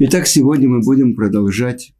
Итак, 0.00 0.28
сегодня 0.28 0.68
мы 0.68 0.78
будем 0.78 1.16
продолжать 1.16 1.92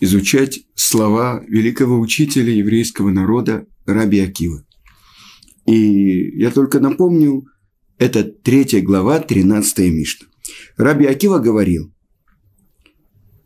изучать 0.00 0.60
слова 0.74 1.44
великого 1.46 2.00
учителя 2.00 2.50
еврейского 2.50 3.10
народа 3.10 3.66
Раби 3.84 4.20
Акива. 4.20 4.64
И 5.66 6.40
я 6.40 6.50
только 6.50 6.80
напомню, 6.80 7.44
это 7.98 8.24
третья 8.24 8.80
глава, 8.80 9.20
13 9.20 9.92
Мишна. 9.92 10.28
Раби 10.78 11.04
Акива 11.04 11.40
говорил, 11.40 11.92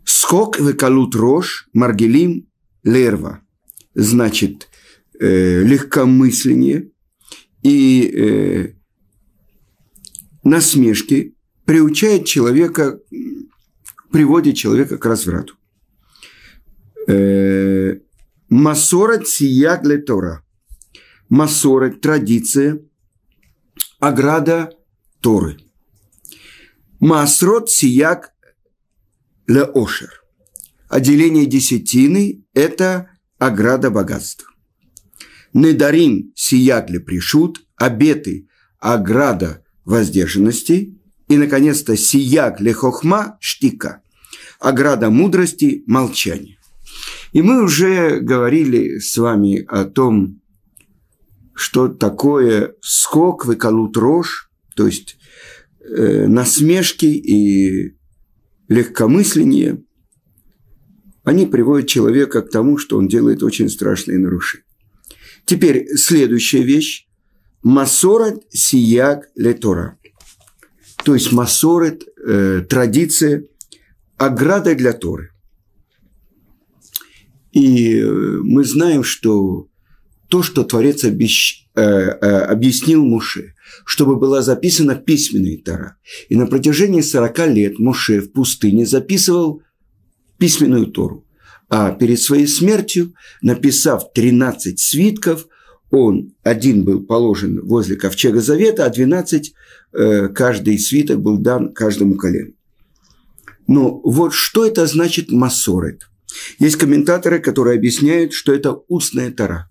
«Скок 0.04 0.60
векалут 0.60 1.16
рож 1.16 1.68
маргелим 1.72 2.48
лерва». 2.84 3.40
Значит, 3.92 4.68
э, 5.18 5.64
легкомысление 5.64 6.92
и 7.64 8.06
э, 8.06 8.74
насмешки 10.44 11.34
приучает 11.64 12.26
человека, 12.26 13.00
приводит 14.10 14.56
человека 14.56 14.98
к 14.98 15.04
разврату. 15.04 15.54
Э, 17.08 17.98
Масорат 18.48 19.26
сияк 19.26 19.82
для 19.82 19.98
Тора. 19.98 20.44
Масорат– 21.28 22.00
традиция, 22.02 22.80
ограда 23.98 24.76
Торы. 25.20 25.56
Масрот 27.00 27.70
сияк 27.70 28.32
для 29.46 29.64
Ошер. 29.64 30.22
Отделение 30.88 31.46
десятины– 31.46 32.44
это 32.52 33.10
ограда 33.38 33.90
богатства. 33.90 34.48
Недарим 35.54 36.32
сияк 36.36 36.88
для 36.88 37.00
пришут, 37.00 37.66
обеты– 37.76 38.48
ограда 38.78 39.64
воздержанности. 39.84 40.98
И, 41.32 41.38
наконец-то, 41.38 41.96
сияк 41.96 42.58
для 42.58 42.74
хохма– 42.74 43.38
штика– 43.40 44.02
ограда 44.60 45.08
мудрости– 45.08 45.82
молчание. 45.86 46.58
И 47.32 47.40
мы 47.40 47.64
уже 47.64 48.20
говорили 48.20 48.98
с 48.98 49.16
вами 49.16 49.64
о 49.66 49.86
том, 49.86 50.42
что 51.54 51.88
такое 51.88 52.74
скок, 52.82 53.46
выколут 53.46 53.96
рожь, 53.96 54.50
то 54.76 54.86
есть 54.86 55.16
э, 55.80 56.26
насмешки 56.26 57.06
и 57.06 57.96
легкомысление, 58.68 59.82
они 61.24 61.46
приводят 61.46 61.88
человека 61.88 62.42
к 62.42 62.50
тому, 62.50 62.76
что 62.76 62.98
он 62.98 63.08
делает 63.08 63.42
очень 63.42 63.70
страшные 63.70 64.18
нарушения. 64.18 64.66
Теперь 65.46 65.86
следующая 65.96 66.62
вещь. 66.62 67.06
Масорет 67.62 68.42
сияк 68.50 69.30
летора. 69.34 69.96
То 71.04 71.14
есть 71.14 71.32
масорет, 71.32 72.04
э, 72.24 72.62
традиция, 72.68 73.44
ограда 74.16 74.74
для 74.74 74.92
Торы. 74.92 75.30
И 77.52 77.98
э, 77.98 78.06
мы 78.06 78.64
знаем, 78.64 79.02
что 79.04 79.68
то, 80.28 80.42
что 80.42 80.64
Творец 80.64 81.04
обещ... 81.04 81.66
э, 81.74 81.82
э, 81.82 82.38
объяснил 82.44 83.04
Муше, 83.04 83.54
чтобы 83.84 84.16
была 84.16 84.42
записана 84.42 84.94
письменная 84.94 85.58
Тара. 85.58 85.96
И 86.28 86.36
на 86.36 86.46
протяжении 86.46 87.00
40 87.02 87.38
лет 87.48 87.78
Муше 87.78 88.20
в 88.20 88.32
пустыне 88.32 88.86
записывал 88.86 89.62
письменную 90.38 90.86
Тору. 90.86 91.26
А 91.68 91.90
перед 91.92 92.20
своей 92.20 92.46
смертью, 92.46 93.14
написав 93.42 94.12
13 94.12 94.78
свитков, 94.78 95.46
он 95.92 96.34
один 96.42 96.82
был 96.82 97.04
положен 97.04 97.60
возле 97.62 97.94
ковчега 97.94 98.40
Завета, 98.40 98.86
а 98.86 98.90
12, 98.90 99.54
э, 99.92 100.28
каждый 100.28 100.78
свиток 100.80 101.20
был 101.20 101.38
дан 101.38 101.72
каждому 101.72 102.16
колену. 102.16 102.54
Но 103.68 104.00
вот 104.02 104.34
что 104.34 104.66
это 104.66 104.86
значит 104.86 105.30
масорет– 105.30 106.08
есть 106.58 106.76
комментаторы, 106.76 107.38
которые 107.38 107.76
объясняют, 107.76 108.32
что 108.32 108.52
это 108.52 108.78
устная 108.88 109.30
тара. 109.30 109.68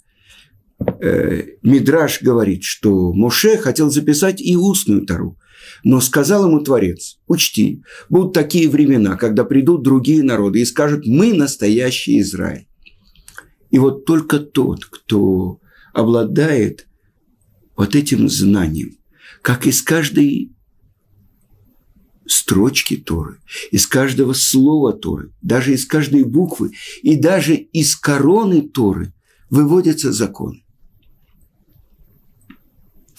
Э, 1.00 1.44
Мидраш 1.62 2.22
говорит, 2.22 2.64
что 2.64 3.14
Моше 3.14 3.58
хотел 3.58 3.92
записать 3.92 4.42
и 4.42 4.56
устную 4.56 5.06
тару, 5.06 5.38
но 5.84 6.02
сказал 6.02 6.48
ему 6.48 6.60
Творец, 6.62 7.20
учти, 7.28 7.84
будут 8.10 8.34
такие 8.34 8.68
времена, 8.70 9.16
когда 9.16 9.44
придут 9.44 9.84
другие 9.84 10.24
народы 10.24 10.62
и 10.62 10.66
скажут, 10.66 11.06
мы 11.06 11.34
настоящий 11.34 12.20
Израиль. 12.20 12.68
И 13.70 13.80
вот 13.80 14.06
только 14.06 14.40
тот, 14.40 14.86
кто 14.86 15.60
обладает 15.94 16.88
вот 17.76 17.96
этим 17.96 18.30
знанием, 18.30 18.98
как 19.42 19.66
из 19.66 19.82
каждой 19.82 20.52
строчки 22.28 22.98
Торы, 22.98 23.40
из 23.72 23.88
каждого 23.88 24.34
слова 24.34 24.94
Торы, 24.94 25.34
даже 25.42 25.74
из 25.74 25.86
каждой 25.86 26.24
буквы 26.24 26.72
и 27.02 27.16
даже 27.16 27.56
из 27.56 27.96
короны 27.96 28.62
Торы 28.62 29.14
выводятся 29.50 30.12
законы. 30.12 30.64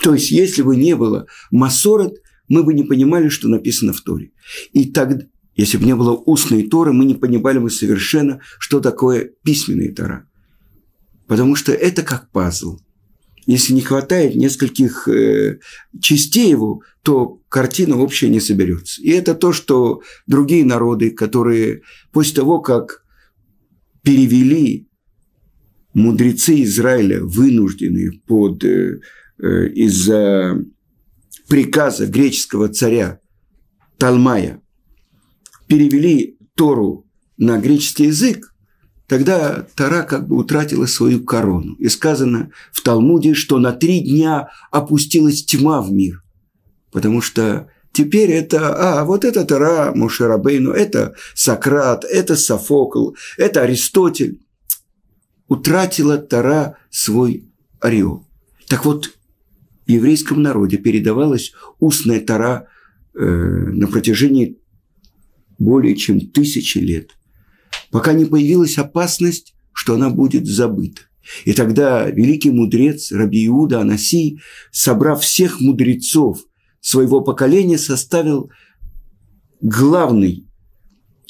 То 0.03 0.15
есть, 0.15 0.31
если 0.31 0.63
бы 0.63 0.77
не 0.77 0.97
было 0.97 1.27
Масорот, 1.51 2.17
мы 2.49 2.65
бы 2.65 2.75
не 2.75 2.83
понимали, 2.83 3.29
что 3.29 3.49
написано 3.49 3.93
в 3.93 4.01
Торе. 4.01 4.33
И 4.73 4.91
так, 4.91 5.27
если 5.55 5.77
бы 5.77 5.85
не 5.85 5.95
было 5.95 6.17
устной 6.17 6.69
Торы, 6.69 6.93
мы 6.93 7.05
не 7.05 7.15
понимали 7.15 7.59
бы 7.59 7.71
совершенно, 7.71 8.41
что 8.59 8.81
такое 8.81 9.31
письменная 9.45 9.95
Тора. 9.95 10.29
Потому 11.33 11.57
что 11.57 11.73
это 11.73 12.03
как 12.03 12.31
пазл– 12.31 12.79
если 13.47 13.73
не 13.73 13.81
хватает 13.81 14.35
нескольких 14.35 15.09
э, 15.09 15.61
частей 15.99 16.51
его, 16.51 16.83
то 17.03 17.41
картина 17.49 17.97
общая 17.97 18.29
не 18.29 18.39
соберется. 18.39 19.01
И 19.01 19.09
это 19.09 19.35
то, 19.35 19.55
что 19.55 20.03
другие 20.27 20.63
народы, 20.63 21.11
которые 21.11 21.81
после 22.13 22.37
того, 22.37 22.61
как 22.61 23.03
перевели 24.03 24.91
мудрецы 25.95 26.63
Израиля, 26.65 27.25
вынужденные 27.25 28.13
под, 28.27 28.63
э, 28.63 29.01
э, 29.39 29.69
из-за 29.71 30.63
приказа 31.49 32.07
греческого 32.07 32.69
царя 32.69 33.21
Талмая, 33.97 34.61
перевели 35.67 36.37
Тору 36.55 37.07
на 37.39 37.59
греческий 37.59 38.05
язык, 38.05 38.52
тогда 39.13 39.67
Тара 39.75 40.05
как 40.05 40.27
бы 40.27 40.39
утратила 40.39 40.87
свою 40.87 41.23
корону. 41.23 41.75
И 41.75 41.91
сказано 41.91 42.51
в 42.73 42.81
Талмуде, 42.81 43.35
что 43.35 43.59
на 43.59 43.73
три 43.73 44.01
дня 44.01 44.49
опустилась 44.71 45.45
тьма 45.45 45.83
в 45.83 45.93
мир. 45.93 46.23
Потому 46.91 47.21
что 47.21 47.69
теперь 47.93 48.31
это, 48.31 49.01
а, 49.01 49.05
вот 49.05 49.27
это 49.27 49.45
Тара 49.45 49.93
Мушарабейну, 49.95 50.71
это 50.71 51.15
Сократ, 51.35 52.07
это 52.07 52.37
Софокл, 52.37 53.11
это 53.37 53.61
Аристотель. 53.61 54.41
Утратила 55.47 56.17
Тара 56.17 56.79
свой 56.89 57.45
ореол. 57.81 58.27
Так 58.67 58.87
вот, 58.87 59.11
в 59.87 59.91
еврейском 59.91 60.43
народе 60.43 60.79
передавалась 60.79 61.53
устная 61.81 62.21
Тара 62.21 62.67
э, 63.15 63.21
на 63.21 63.89
протяжении 63.89 64.59
более 65.59 65.97
чем 65.97 66.19
тысячи 66.19 66.79
лет– 66.79 67.11
пока 67.93 68.15
не 68.15 68.25
появилась 68.25 68.79
опасность, 68.79 69.55
что 69.73 69.95
она 69.95 70.11
будет 70.11 70.47
забыта. 70.47 71.03
И 71.45 71.53
тогда 71.53 72.11
великий 72.11 72.51
мудрец 72.51 73.13
Раби 73.13 73.47
Иуда 73.47 73.81
Анаси, 73.83 74.41
собрав 74.73 75.23
всех 75.23 75.61
мудрецов 75.61 76.41
своего 76.81 77.21
поколения, 77.21 77.79
составил 77.79 78.51
главный, 79.61 80.49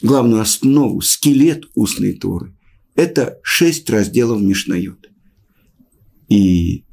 главную 0.00 0.40
основу, 0.40 1.02
скелет 1.02 1.64
устной 1.74 2.14
Торы. 2.14 2.56
Это 2.94 3.38
шесть 3.42 3.90
разделов 3.90 4.40
Мишнайот. 4.40 5.10
И 6.28 6.84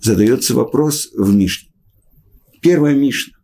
задается 0.00 0.54
вопрос 0.54 1.10
в 1.14 1.32
Мишне. 1.32 1.70
Первая 2.60 2.94
Мишна. 2.94 3.34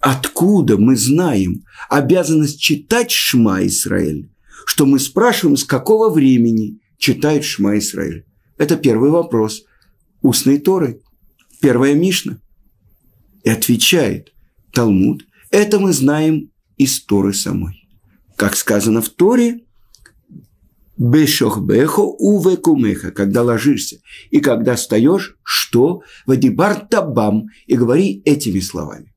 Откуда 0.00 0.78
мы 0.78 0.96
знаем 0.96 1.64
обязанность 1.90 2.58
читать 2.58 3.10
Шма 3.10 3.66
Исраэль? 3.66 4.30
Что 4.64 4.86
мы 4.86 4.98
спрашиваем, 4.98 5.56
с 5.58 5.64
какого 5.64 6.08
времени 6.08 6.80
читают 6.96 7.44
Шма 7.44 7.78
Исраэль? 7.78 8.24
Это 8.56 8.76
первый 8.76 9.10
вопрос. 9.10 9.64
Устной 10.22 10.58
Торы. 10.58 11.02
Первая 11.60 11.94
Мишна. 11.94 12.40
И 13.44 13.50
отвечает 13.50 14.32
Талмуд. 14.72 15.26
Это 15.50 15.78
мы 15.78 15.92
знаем 15.92 16.50
из 16.78 17.02
Торы 17.04 17.34
самой. 17.34 17.86
Как 18.36 18.56
сказано 18.56 19.02
в 19.02 19.10
Торе, 19.10 19.60
Бешохбехо 20.96 22.00
увекумеха, 22.00 23.10
когда 23.10 23.42
ложишься 23.42 24.00
и 24.30 24.40
когда 24.40 24.76
встаешь, 24.76 25.36
что? 25.42 26.02
Вадибар 26.26 26.86
табам, 26.86 27.46
и 27.66 27.74
говори 27.74 28.20
этими 28.26 28.60
словами. 28.60 29.10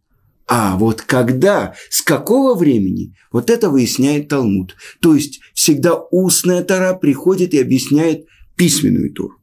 А 0.46 0.78
вот 0.78 1.02
когда, 1.02 1.74
с 1.90 2.02
какого 2.02 2.56
времени, 2.56 3.16
вот 3.32 3.50
это 3.50 3.70
выясняет 3.70 4.28
Талмуд. 4.28 4.76
То 5.02 5.16
есть 5.16 5.40
всегда 5.54 5.96
устная 6.12 6.64
Тара 6.64 6.94
приходит 6.94 7.54
и 7.54 7.60
объясняет 7.60 8.26
письменную 8.56 9.12
Тору. 9.14 9.38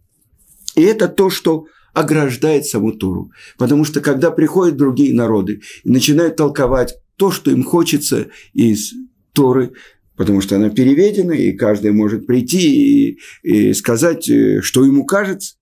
И 0.74 0.82
это 0.82 1.08
то, 1.08 1.30
что 1.30 1.66
ограждает 1.92 2.66
саму 2.66 2.92
Тору. 2.92 3.30
Потому 3.58 3.84
что 3.84 4.00
когда 4.00 4.30
приходят 4.30 4.76
другие 4.76 5.14
народы 5.14 5.62
и 5.84 5.90
начинают 5.90 6.36
толковать 6.36 6.94
то, 7.16 7.30
что 7.30 7.50
им 7.50 7.64
хочется 7.64 8.28
из 8.52 8.92
Торы, 9.32 9.72
потому 10.16 10.40
что 10.40 10.56
она 10.56 10.70
переведена, 10.70 11.32
и 11.32 11.52
каждый 11.52 11.92
может 11.92 12.26
прийти 12.26 13.10
и, 13.10 13.18
и 13.42 13.72
сказать, 13.74 14.28
э, 14.28 14.60
что 14.62 14.84
ему 14.84 15.04
кажется. 15.04 15.56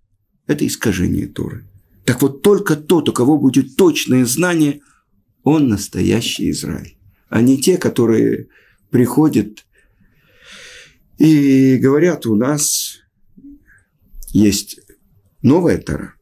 Это 0.46 0.67
искажение 0.67 1.26
Торы. 1.26 1.64
Так 2.05 2.23
вот, 2.23 2.43
только 2.43 2.75
тот, 2.75 3.08
у 3.08 3.12
кого 3.12 3.38
будет 3.38 3.76
точное 3.76 4.25
знание, 4.25 4.81
он 5.49 5.69
настоящий 5.69 6.50
Израиль. 6.50 6.99
А 7.31 7.41
не 7.41 7.59
те, 7.59 7.79
которые 7.79 8.49
приходят 8.91 9.65
и 11.17 11.79
говорят, 11.79 12.27
у 12.27 12.37
нас 12.37 12.99
есть 14.29 14.81
новая 15.43 15.79
Тора. 15.79 16.15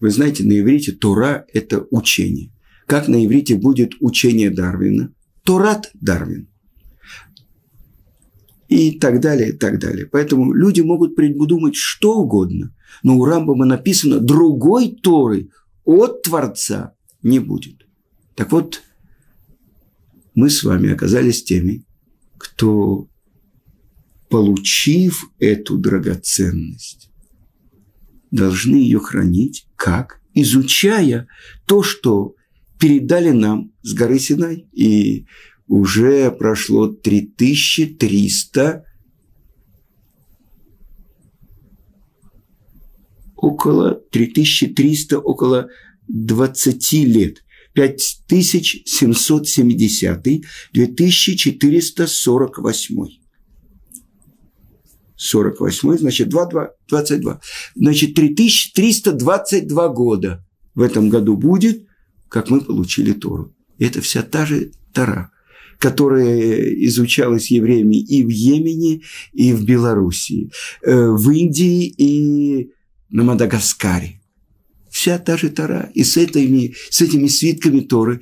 Вы 0.00 0.10
знаете, 0.10 0.42
на 0.44 0.58
иврите 0.58 0.92
Тора– 0.92 1.44
это 1.52 1.86
учение. 1.90 2.50
Как 2.86 3.08
на 3.08 3.24
иврите 3.24 3.56
будет 3.56 3.92
учение 4.00 4.50
Дарвина? 4.50 5.12
Торат 5.44 5.90
Дарвин. 5.94 6.48
И 8.68 8.98
так 8.98 9.20
далее, 9.20 9.50
и 9.50 9.52
так 9.52 9.78
далее. 9.78 10.06
Поэтому 10.06 10.54
люди 10.54 10.80
могут 10.80 11.14
придумать 11.14 11.76
что 11.76 12.14
угодно, 12.14 12.74
но 13.02 13.18
у 13.18 13.24
Рамбама 13.26 13.66
написано 13.66 14.18
«другой 14.18 14.96
Торы 15.02 15.50
от 15.84 16.22
Творца 16.22 16.94
не 17.22 17.38
будет». 17.38 17.86
Так 18.34 18.52
вот, 18.52 18.82
мы 20.34 20.50
с 20.50 20.62
вами 20.62 20.90
оказались 20.90 21.44
теми, 21.44 21.84
кто, 22.38 23.08
получив 24.28 25.30
эту 25.38 25.76
драгоценность, 25.76 27.10
должны 28.30 28.76
ее 28.76 28.98
хранить 28.98 29.66
как? 29.76 30.20
Изучая 30.34 31.28
то, 31.66 31.82
что 31.82 32.34
передали 32.82 33.30
нам 33.30 33.70
с 33.82 33.94
горы 33.94 34.18
Синай. 34.18 34.66
И 34.72 35.26
уже 35.68 36.32
прошло 36.32 36.88
3300 36.88 38.84
около 43.36 43.94
3300, 44.10 45.18
около 45.18 45.68
20 46.12 46.92
лет. 46.92 47.42
5770, 47.74 50.42
2448. 50.72 53.06
48, 55.16 55.98
значит, 55.98 56.28
2, 56.28 56.46
2, 56.46 56.70
22. 56.88 57.40
Значит, 57.76 58.14
3322 58.14 59.88
года 59.88 60.44
в 60.74 60.82
этом 60.82 61.08
году 61.08 61.36
будет, 61.36 61.86
как 62.28 62.50
мы 62.50 62.60
получили 62.60 63.12
Тору. 63.12 63.54
Это 63.78 64.00
вся 64.00 64.22
та 64.22 64.46
же 64.46 64.72
Тора, 64.92 65.30
которая 65.78 66.74
изучалась 66.86 67.50
евреями 67.50 67.96
и 67.96 68.24
в 68.24 68.28
Йемене, 68.28 69.02
и 69.32 69.52
в 69.52 69.64
Белоруссии, 69.64 70.50
э, 70.82 71.10
в 71.10 71.30
Индии 71.30 71.86
и 71.86 72.72
на 73.10 73.22
Мадагаскаре. 73.22 74.21
Вся 75.02 75.18
та 75.18 75.36
же 75.36 75.48
Тора. 75.48 75.90
И 75.94 76.04
с 76.04 76.16
этими, 76.16 76.76
с 76.90 77.00
этими 77.02 77.26
свитками 77.26 77.80
Торы 77.80 78.20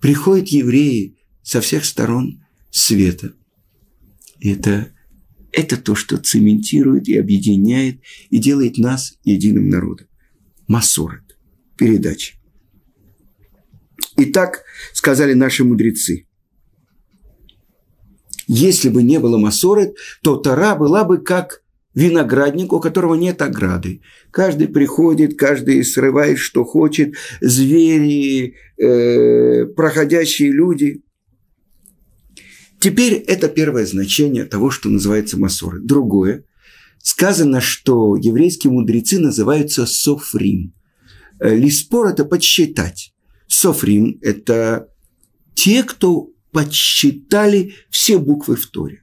приходят 0.00 0.46
евреи 0.46 1.16
со 1.42 1.60
всех 1.60 1.84
сторон 1.84 2.40
света. 2.70 3.32
И 4.38 4.50
это 4.50 4.92
это 5.50 5.76
то, 5.76 5.96
что 5.96 6.16
цементирует 6.18 7.08
и 7.08 7.18
объединяет 7.18 8.00
и 8.30 8.38
делает 8.38 8.78
нас 8.78 9.18
единым 9.24 9.70
народом. 9.70 10.06
Масорет. 10.68 11.36
Передача. 11.76 12.36
Итак, 14.18 14.62
сказали 14.92 15.32
наши 15.32 15.64
мудрецы. 15.64 16.28
Если 18.46 18.88
бы 18.88 19.02
не 19.02 19.18
было 19.18 19.36
Масорет, 19.36 19.96
то 20.22 20.36
Тара 20.36 20.76
была 20.76 21.02
бы 21.02 21.18
как 21.18 21.64
виноградник, 21.98 22.72
у 22.72 22.80
которого 22.80 23.14
нет 23.14 23.42
ограды. 23.42 24.00
Каждый 24.30 24.68
приходит, 24.68 25.36
каждый 25.36 25.84
срывает, 25.84 26.38
что 26.38 26.64
хочет. 26.64 27.14
Звери, 27.40 28.54
э, 28.78 29.66
проходящие 29.66 30.52
люди. 30.52 31.02
Теперь 32.80 33.14
это 33.14 33.48
первое 33.48 33.84
значение 33.84 34.44
того, 34.44 34.70
что 34.70 34.88
называется 34.88 35.38
Масоры. 35.38 35.80
Другое. 35.80 36.44
Сказано, 37.02 37.60
что 37.60 38.16
еврейские 38.16 38.72
мудрецы 38.72 39.18
называются 39.18 39.84
Софрим. 39.84 40.74
Э, 41.40 41.56
Лиспор– 41.56 42.06
это 42.08 42.24
подсчитать. 42.24 43.12
Софрим– 43.48 44.18
это 44.22 44.88
те, 45.54 45.82
кто 45.82 46.30
подсчитали 46.52 47.74
все 47.90 48.18
буквы 48.18 48.54
в 48.54 48.66
Торе. 48.66 49.02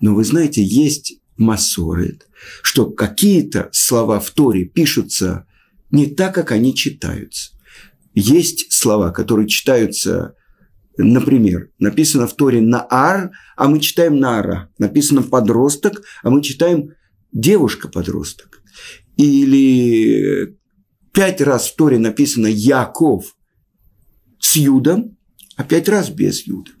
Но 0.00 0.14
вы 0.14 0.24
знаете, 0.24 0.62
есть 0.62 1.21
Масорет, 1.36 2.26
что 2.62 2.86
какие-то 2.90 3.68
слова 3.72 4.20
в 4.20 4.30
Торе 4.30 4.64
пишутся 4.64 5.46
не 5.90 6.06
так, 6.06 6.34
как 6.34 6.52
они 6.52 6.74
читаются. 6.74 7.52
Есть 8.14 8.72
слова, 8.72 9.10
которые 9.10 9.48
читаются 9.48 10.34
Например, 10.96 11.70
написано 11.78 12.26
в 12.26 12.34
Торе 12.34 12.60
«наар», 12.60 13.32
а 13.56 13.68
мы 13.68 13.80
читаем 13.80 14.18
«наара». 14.18 14.70
Написано 14.78 15.22
«подросток», 15.22 16.02
а 16.22 16.30
мы 16.30 16.42
читаем 16.42 16.94
«девушка-подросток». 17.32 18.62
Или 19.16 20.56
пять 21.12 21.40
раз 21.40 21.70
в 21.70 21.76
Торе 21.76 21.98
написано 21.98 22.46
«Яков» 22.46 23.36
с 24.38 24.56
Юдом, 24.56 25.16
а 25.56 25.64
пять 25.64 25.88
раз 25.88 26.10
без 26.10 26.46
Юда. 26.46 26.72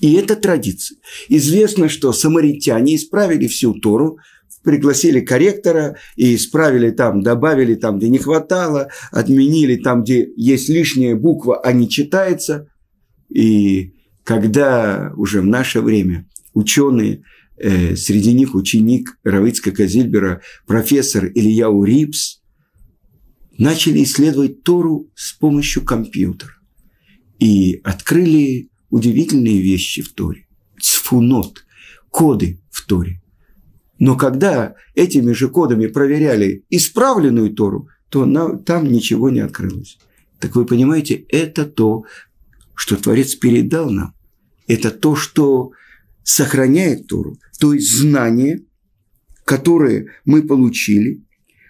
И 0.00 0.14
это 0.14 0.36
традиция. 0.36 0.98
Известно, 1.28 1.88
что 1.88 2.12
самаритяне 2.12 2.96
исправили 2.96 3.46
всю 3.46 3.74
Тору, 3.74 4.18
пригласили 4.62 5.20
корректора 5.20 5.96
и 6.16 6.34
исправили 6.34 6.90
там, 6.90 7.22
добавили 7.22 7.74
там, 7.74 7.98
где 7.98 8.08
не 8.08 8.18
хватало, 8.18 8.88
отменили 9.12 9.76
там, 9.76 10.02
где 10.02 10.28
есть 10.36 10.68
лишняя 10.68 11.14
буква, 11.14 11.60
а 11.60 11.72
не 11.72 11.88
читается– 11.88 12.68
и 13.28 13.94
когда 14.24 15.12
уже 15.16 15.40
в 15.40 15.46
наше 15.46 15.80
время 15.80 16.26
ученые, 16.54 17.22
э, 17.56 17.96
среди 17.96 18.32
них 18.32 18.54
ученик 18.54 19.18
Равицка 19.22 19.70
Казильбера, 19.70 20.40
профессор 20.66 21.26
Илья 21.26 21.70
Урипс, 21.70 22.40
начали 23.58 24.02
исследовать 24.02 24.62
Тору 24.62 25.10
с 25.14 25.32
помощью 25.32 25.84
компьютера. 25.84 26.52
И 27.38 27.80
открыли 27.84 28.70
удивительные 28.90 29.60
вещи 29.60 30.02
в 30.02 30.12
Торе. 30.12 30.46
Цфунот, 30.80 31.64
коды 32.10 32.60
в 32.70 32.86
Торе. 32.86 33.20
Но 33.98 34.16
когда 34.16 34.74
этими 34.94 35.32
же 35.32 35.48
кодами 35.48 35.86
проверяли 35.86 36.64
исправленную 36.70 37.52
Тору, 37.54 37.88
то 38.08 38.24
там 38.64 38.90
ничего 38.90 39.30
не 39.30 39.40
открылось. 39.40 39.98
Так 40.38 40.54
вы 40.54 40.64
понимаете, 40.64 41.24
это 41.28 41.64
то, 41.64 42.04
что 42.74 42.96
Творец 42.96 43.34
передал 43.34 43.90
нам, 43.90 44.14
это 44.68 44.90
то, 44.90 45.16
что 45.16 45.72
сохраняет 46.22 47.08
Тору, 47.08 47.38
то 47.58 47.74
есть 47.74 47.90
знание, 47.90 48.62
которое 49.44 50.12
мы 50.24 50.42
получили, 50.42 51.24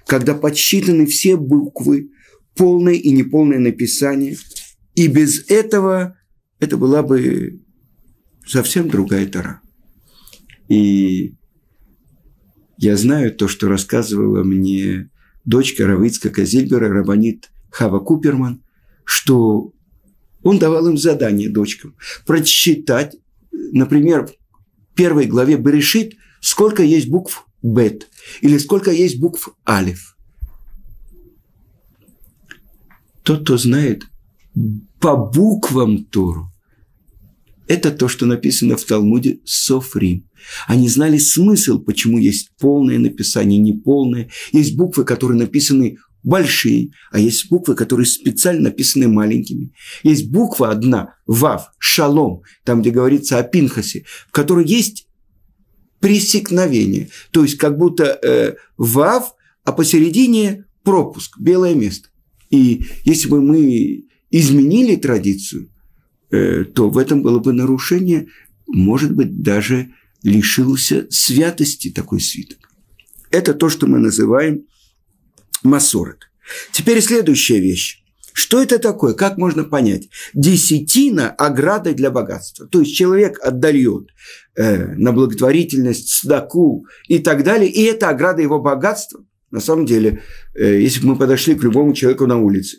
когда 0.07 0.35
подсчитаны 0.35 1.07
все 1.07 1.37
буквы, 1.37 2.11
полное 2.55 2.95
и 2.95 3.11
неполное 3.11 3.59
написание, 3.59 4.37
и 4.95 5.07
без 5.07 5.49
этого 5.49 6.18
это 6.61 6.77
была 6.77 7.03
бы 7.03 7.61
совсем 8.47 8.89
другая 8.89 9.27
Тора. 9.27 9.61
И 10.69 11.35
я 12.77 12.97
знаю 12.97 13.35
то, 13.35 13.49
что 13.49 13.69
рассказывала 13.69 14.43
мне 14.43 15.11
дочка 15.45 15.87
Равицка 15.87 16.31
Казильбера, 16.31 16.89
Рабанит 16.89 17.51
Хава 17.71 18.01
Куперман, 18.01 18.63
что 19.05 19.73
он 20.43 20.59
давал 20.59 20.89
им 20.89 20.97
задание 20.97 21.49
дочкам 21.49 21.97
прочитать, 22.27 23.17
например, 23.51 24.27
в 24.27 24.95
первой 24.95 25.27
главе 25.27 25.57
Берешит, 25.57 26.17
сколько 26.41 26.83
есть 26.83 27.09
букв 27.09 27.47
Бет 27.63 28.09
или 28.41 28.59
сколько 28.59 28.91
есть 28.91 29.19
букв 29.19 29.51
Алиф. 29.69 30.17
Тот, 33.23 33.43
кто 33.43 33.59
знает 33.59 34.05
по 35.01 35.17
буквам 35.17 36.05
Тору, 36.05 36.53
это 37.69 37.91
то, 37.91 38.09
что 38.09 38.25
написано 38.27 38.77
в 38.77 38.85
Талмуде 38.85 39.41
Софрим. 39.45 40.29
Они 40.67 40.89
знали 40.89 41.19
смысл, 41.19 41.79
почему 41.79 42.19
есть 42.19 42.51
полное 42.59 42.99
написание, 42.99 43.61
неполное. 43.61 44.31
Есть 44.53 44.77
буквы, 44.77 45.05
которые 45.05 45.39
написаны 45.39 45.99
большие, 46.23 46.91
а 47.13 47.19
есть 47.21 47.51
буквы, 47.51 47.75
которые 47.75 48.07
специально 48.07 48.71
написаны 48.71 49.09
маленькими. 49.09 49.73
Есть 50.03 50.31
буква 50.31 50.71
одна, 50.71 51.15
Вав, 51.27 51.71
Шалом, 51.79 52.43
там, 52.65 52.81
где 52.81 52.91
говорится 52.91 53.39
о 53.39 53.43
Пинхасе, 53.43 54.05
в 54.27 54.33
которой 54.33 54.67
есть 54.67 55.07
пресекновение. 56.01 57.11
То 57.33 57.43
есть, 57.43 57.57
как 57.57 57.77
будто 57.77 58.19
э, 58.23 58.55
Вав, 58.79 59.35
а 59.65 59.73
посередине 59.73 60.65
пропуск, 60.83 61.39
белое 61.39 61.75
место. 61.75 62.09
И 62.51 62.83
если 63.05 63.29
бы 63.29 63.43
мы 63.43 64.07
изменили 64.31 64.97
традицию, 64.97 65.71
э, 66.31 66.65
то 66.65 66.91
в 66.91 66.99
этом 66.99 67.23
было 67.23 67.39
бы 67.39 67.53
нарушение, 67.53 68.29
может 68.67 69.15
быть, 69.15 69.43
даже 69.43 69.91
лишился 70.23 71.07
святости 71.11 71.91
такой 71.91 72.21
свиток. 72.21 72.71
Это 73.31 73.55
то, 73.55 73.69
что 73.69 73.87
мы 73.87 73.99
называем 73.99 74.65
масорот. 75.63 76.29
Теперь 76.73 77.01
следующая 77.01 77.61
вещь. 77.61 78.03
Что 78.33 78.63
это 78.63 78.79
такое? 78.79 79.15
Как 79.15 79.37
можно 79.37 79.65
понять? 79.65 80.11
Десятина– 80.33 81.31
ограда 81.39 81.93
для 81.93 82.11
богатства. 82.11 82.69
То 82.69 82.81
есть 82.81 82.95
человек 82.95 83.41
отдает 83.43 84.11
э, 84.57 84.95
на 84.95 85.13
благотворительность, 85.13 86.23
сдаку 86.23 86.87
и 87.09 87.19
так 87.19 87.43
далее, 87.43 87.69
и 87.69 87.83
это 87.83 88.09
ограда 88.09 88.41
его 88.41 88.61
богатства. 88.61 89.25
На 89.51 89.61
самом 89.61 89.87
деле, 89.87 90.23
э, 90.55 90.81
если 90.81 91.01
бы 91.01 91.09
мы 91.09 91.17
подошли 91.17 91.57
к 91.57 91.65
любому 91.65 91.95
человеку 91.95 92.27
на 92.27 92.39
улице, 92.39 92.79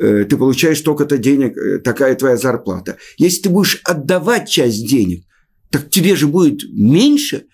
ты 0.00 0.36
получаешь 0.36 0.78
столько-то 0.78 1.18
денег, 1.18 1.56
э, 1.56 1.78
такая 1.78 2.14
твоя 2.14 2.36
зарплата. 2.36 2.96
Если 3.18 3.42
ты 3.42 3.50
будешь 3.50 3.80
отдавать 3.84 4.48
часть 4.48 4.88
денег, 4.88 5.26
так 5.70 5.90
тебе 5.90 6.16
же 6.16 6.26
будет 6.26 6.62
меньше, 6.72 7.44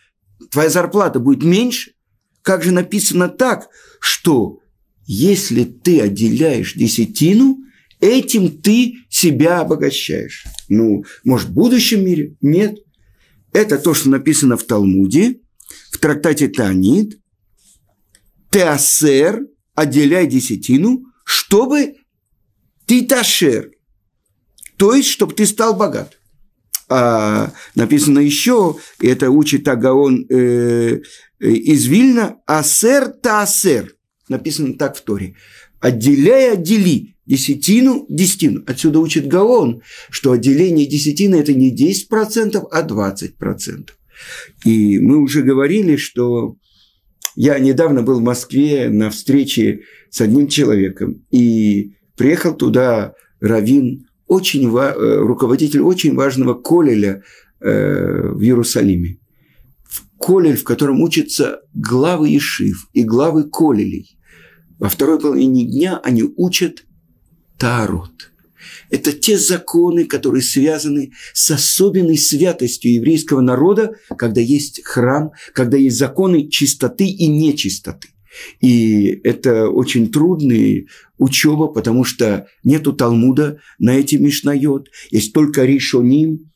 твоя 0.50 0.71
зарплата 0.71 1.19
будет 1.19 1.43
меньше. 1.43 1.93
Как 2.43 2.62
же 2.62 2.71
написано 2.71 3.29
так, 3.29 3.69
что 3.99 4.61
если 5.07 5.65
ты 5.65 6.00
отделяешь 6.00 6.75
десятину, 6.75 7.59
этим 8.00 8.61
ты 8.62 8.95
себя 9.11 9.61
обогащаешь. 9.61 10.45
Ну, 10.69 11.05
может, 11.25 11.49
в 11.49 11.55
будущем 11.55 12.05
мире? 12.05 12.37
Нет. 12.41 12.79
Это 13.53 13.79
то, 13.79 13.93
что 13.93 14.09
написано 14.11 14.57
в 14.57 14.62
Талмуде, 14.65 15.41
в 15.91 15.99
трактате 15.99 16.47
Танит. 16.47 17.19
Теасер, 18.50 19.47
отделяй 19.75 20.29
десятину, 20.29 21.03
чтобы 21.25 21.95
ты 22.87 23.05
ташер. 23.05 23.71
То 24.76 24.95
есть, 24.95 25.09
чтобы 25.09 25.35
ты 25.35 25.47
стал 25.47 25.75
богат. 25.75 26.19
А 26.88 27.52
написано 27.75 28.21
еще, 28.21 28.76
это 29.00 29.31
учит 29.31 29.66
Агаон 29.66 30.26
э, 30.28 31.00
э, 31.40 31.49
из 31.49 31.87
Вильна, 31.87 32.37
асер 32.47 33.09
таасер 33.09 33.97
написано 34.28 34.75
так 34.75 34.97
в 34.97 35.00
Торе. 35.02 35.35
Отделяй, 35.81 36.52
отдели 36.52 37.16
десятину, 37.26 38.07
десятину. 38.09 38.62
Отсюда 38.66 39.00
учит 39.00 39.26
Гаон, 39.26 39.83
что 40.11 40.33
отделение 40.33 40.87
десятины– 40.87 41.35
это 41.37 41.52
не 41.52 41.75
10%, 41.75 42.66
а 42.71 42.83
20%. 42.83 43.88
И 44.64 44.99
мы 44.99 45.19
уже 45.19 45.43
говорили, 45.43 45.97
что 45.97 46.57
я 47.35 47.59
недавно 47.59 48.02
был 48.02 48.21
в 48.21 48.25
Москве 48.25 48.88
на 48.88 49.11
встрече 49.11 49.83
с 50.11 50.21
одним 50.21 50.49
человеком, 50.49 51.26
и 51.31 51.96
приехал 52.16 52.54
туда 52.54 53.14
раввин, 53.40 54.06
очень, 54.26 54.68
э, 54.76 55.18
руководитель 55.18 55.80
очень 55.80 56.14
важного 56.14 56.54
колеля 56.54 57.23
э, 57.61 58.28
в 58.32 58.42
Иерусалиме. 58.42 59.18
Колель, 60.18 60.56
в 60.56 60.64
котором 60.64 61.02
учатся 61.02 61.61
главы 61.75 62.37
Ишив 62.37 62.88
и 62.92 63.04
главы 63.04 63.44
колелей. 63.44 64.18
Во 64.78 64.88
второй 64.88 65.20
половине 65.20 65.64
дня 65.64 66.00
они 66.02 66.25
учат 66.37 66.85
Таарот. 67.58 68.32
Это 68.90 69.12
те 69.12 69.38
законы, 69.38 70.04
которые 70.04 70.42
связаны 70.42 71.12
с 71.32 71.50
особенной 71.50 72.18
святостью 72.18 72.94
еврейского 72.94 73.40
народа, 73.40 73.96
когда 74.16 74.40
есть 74.40 74.82
храм, 74.85 75.32
когда 75.52 75.76
есть 75.76 75.99
законы 75.99 76.49
чистоты 76.49 77.06
и 77.06 77.26
нечистоты. 77.26 78.08
И 78.61 79.20
это 79.25 79.68
очень 79.68 80.12
трудная 80.12 80.85
учеба, 81.18 81.68
потому 81.68 82.04
что 82.04 82.46
нету 82.64 82.92
Талмуда 82.92 83.61
на 83.78 83.94
эти 83.96 84.16
Мишнайот. 84.16 84.90
Есть 85.11 85.32
только 85.32 85.64
Ришоним, 85.64 86.50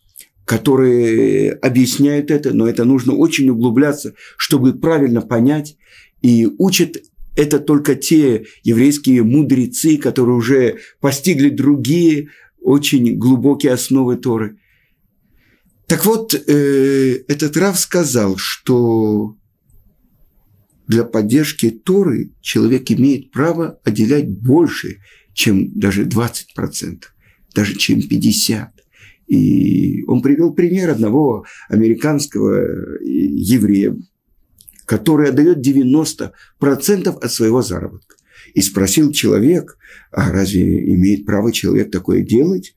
которые 0.44 1.52
объясняют 1.52 2.30
это, 2.30 2.52
но 2.52 2.66
это 2.68 2.84
нужно 2.84 3.14
очень 3.14 3.48
углубляться, 3.48 4.14
чтобы 4.36 4.74
правильно 4.74 5.20
понять. 5.20 5.76
И 6.22 6.48
учат 6.58 6.96
это 7.36 7.58
только 7.58 7.94
те 7.94 8.46
еврейские 8.62 9.22
мудрецы, 9.22 9.96
которые 9.96 10.36
уже 10.36 10.78
постигли 11.00 11.48
другие 11.48 12.28
очень 12.60 13.16
глубокие 13.16 13.72
основы 13.72 14.16
Торы. 14.16 14.58
Так 15.86 16.04
вот, 16.04 16.34
э, 16.34 17.22
этот 17.26 17.56
Рав 17.56 17.78
сказал, 17.78 18.36
что 18.36 19.36
для 20.90 21.04
поддержки 21.04 21.70
Торы 21.70 22.32
человек 22.40 22.90
имеет 22.90 23.30
право 23.30 23.78
отделять 23.84 24.28
больше, 24.28 24.98
чем 25.32 25.72
даже 25.78 26.04
20%, 26.04 27.04
даже 27.54 27.76
чем 27.76 28.00
50%. 28.00 28.70
И 29.28 30.02
он 30.08 30.20
привел 30.20 30.52
пример 30.52 30.90
одного 30.90 31.46
американского 31.68 32.66
еврея, 33.00 33.96
который 34.84 35.28
отдает 35.28 35.64
90% 35.64 36.32
от 37.06 37.32
своего 37.32 37.62
заработка. 37.62 38.16
И 38.54 38.60
спросил 38.60 39.12
человек, 39.12 39.78
а 40.10 40.32
разве 40.32 40.92
имеет 40.96 41.24
право 41.24 41.52
человек 41.52 41.92
такое 41.92 42.22
делать, 42.22 42.74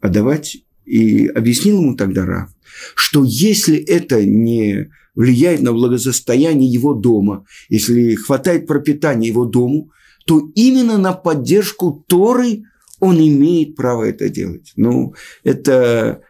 отдавать? 0.00 0.64
И 0.84 1.26
объяснил 1.26 1.80
ему 1.80 1.96
тогда 1.96 2.26
Рав, 2.26 2.50
что 2.94 3.24
если 3.24 3.76
это 3.76 4.24
не 4.24 4.90
влияет 5.14 5.60
на 5.62 5.72
благосостояние 5.72 6.70
его 6.70 6.94
дома, 6.94 7.44
если 7.68 8.14
хватает 8.14 8.66
пропитания 8.66 9.28
его 9.28 9.44
дому, 9.44 9.90
то 10.26 10.50
именно 10.54 10.98
на 10.98 11.12
поддержку 11.12 12.04
Торы 12.08 12.64
он 13.00 13.18
имеет 13.18 13.74
право 13.74 14.04
это 14.04 14.28
делать. 14.28 14.72
Ну, 14.76 15.14
это 15.42 16.22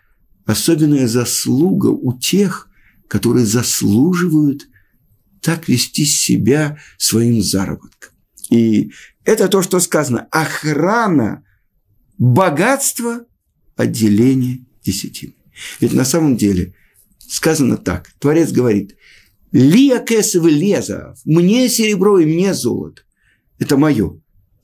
особенная 0.46 1.06
заслуга 1.06 1.88
у 1.88 2.18
тех, 2.18 2.68
которые 3.08 3.44
заслуживают 3.44 4.68
так 5.42 5.68
вести 5.68 6.04
себя 6.04 6.78
своим 6.96 7.42
заработком. 7.42 8.12
И 8.48 8.92
это 9.24 9.48
то, 9.48 9.62
что 9.62 9.80
сказано. 9.80 10.28
Охрана 10.30 11.44
богатства, 12.16 13.26
отделение 13.76 14.64
десятины. 14.84 15.34
Ведь 15.80 15.92
на 15.92 16.04
самом 16.04 16.36
деле 16.36 16.74
сказано 17.18 17.76
так. 17.76 18.10
Творец 18.18 18.52
говорит, 18.52 18.96
«Лия 19.52 19.98
кесовы 19.98 20.50
леза, 20.50 21.14
мне 21.24 21.68
серебро 21.68 22.18
и 22.18 22.26
мне 22.26 22.54
золото». 22.54 23.02
Это 23.58 23.76
мое. 23.76 24.20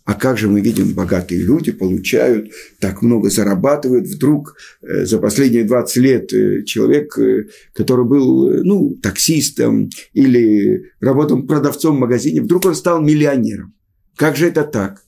А 0.09 0.15
как 0.15 0.39
же 0.39 0.49
мы 0.49 0.63
видим, 0.63 0.95
богатые 0.95 1.43
люди 1.43 1.71
получают, 1.71 2.51
так 2.81 3.03
много 3.03 3.29
зарабатывают. 3.29 4.07
Вдруг 4.07 4.57
э, 4.81 5.05
за 5.05 5.19
последние 5.19 5.65
20 5.65 5.97
лет 5.99 6.33
э, 6.33 6.65
человек, 6.65 7.19
э, 7.19 7.49
который 7.75 8.07
был 8.07 8.65
ну, 8.65 8.97
таксистом 9.03 9.91
или 10.15 10.93
работал 11.01 11.43
продавцом 11.43 11.97
в 11.97 12.01
магазине, 12.01 12.41
вдруг 12.41 12.65
он 12.65 12.75
стал 12.75 13.03
миллионером. 13.03 13.75
Как 14.17 14.35
же 14.35 14.47
это 14.47 14.65
так? 14.65 15.03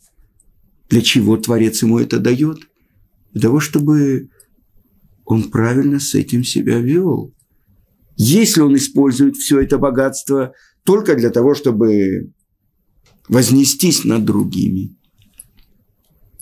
Для 0.91 1.01
чего 1.01 1.39
Творец 1.39 1.83
ему 1.83 1.99
это 1.99 2.19
дает? 2.19 2.59
Для 3.33 3.43
того, 3.43 3.61
чтобы 3.61 4.29
он 5.25 5.51
правильно 5.51 6.01
с 6.01 6.15
этим 6.15 6.43
себя 6.43 6.81
вел. 6.81 7.33
Если 8.17 8.61
он 8.61 8.75
использует 8.77 9.37
все 9.37 9.61
это 9.61 9.79
богатство 9.79 10.53
только 10.85 11.15
для 11.15 11.31
того, 11.31 11.55
чтобы 11.55 12.33
вознестись 13.29 14.05
над 14.05 14.25
другими, 14.25 14.97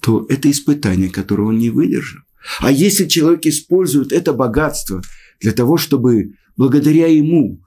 то 0.01 0.25
это 0.29 0.51
испытание, 0.51 1.11
которого 1.11 1.49
он 1.49 1.59
не 1.59 1.71
выдержал. 1.71 2.23
А 2.61 2.71
если 2.71 3.07
человек 3.07 3.45
использует 3.45 4.13
это 4.13 4.33
богатство 4.33 5.03
для 5.41 5.53
того, 5.53 5.77
чтобы 5.77 6.35
благодаря 6.57 7.09
ему 7.09 7.61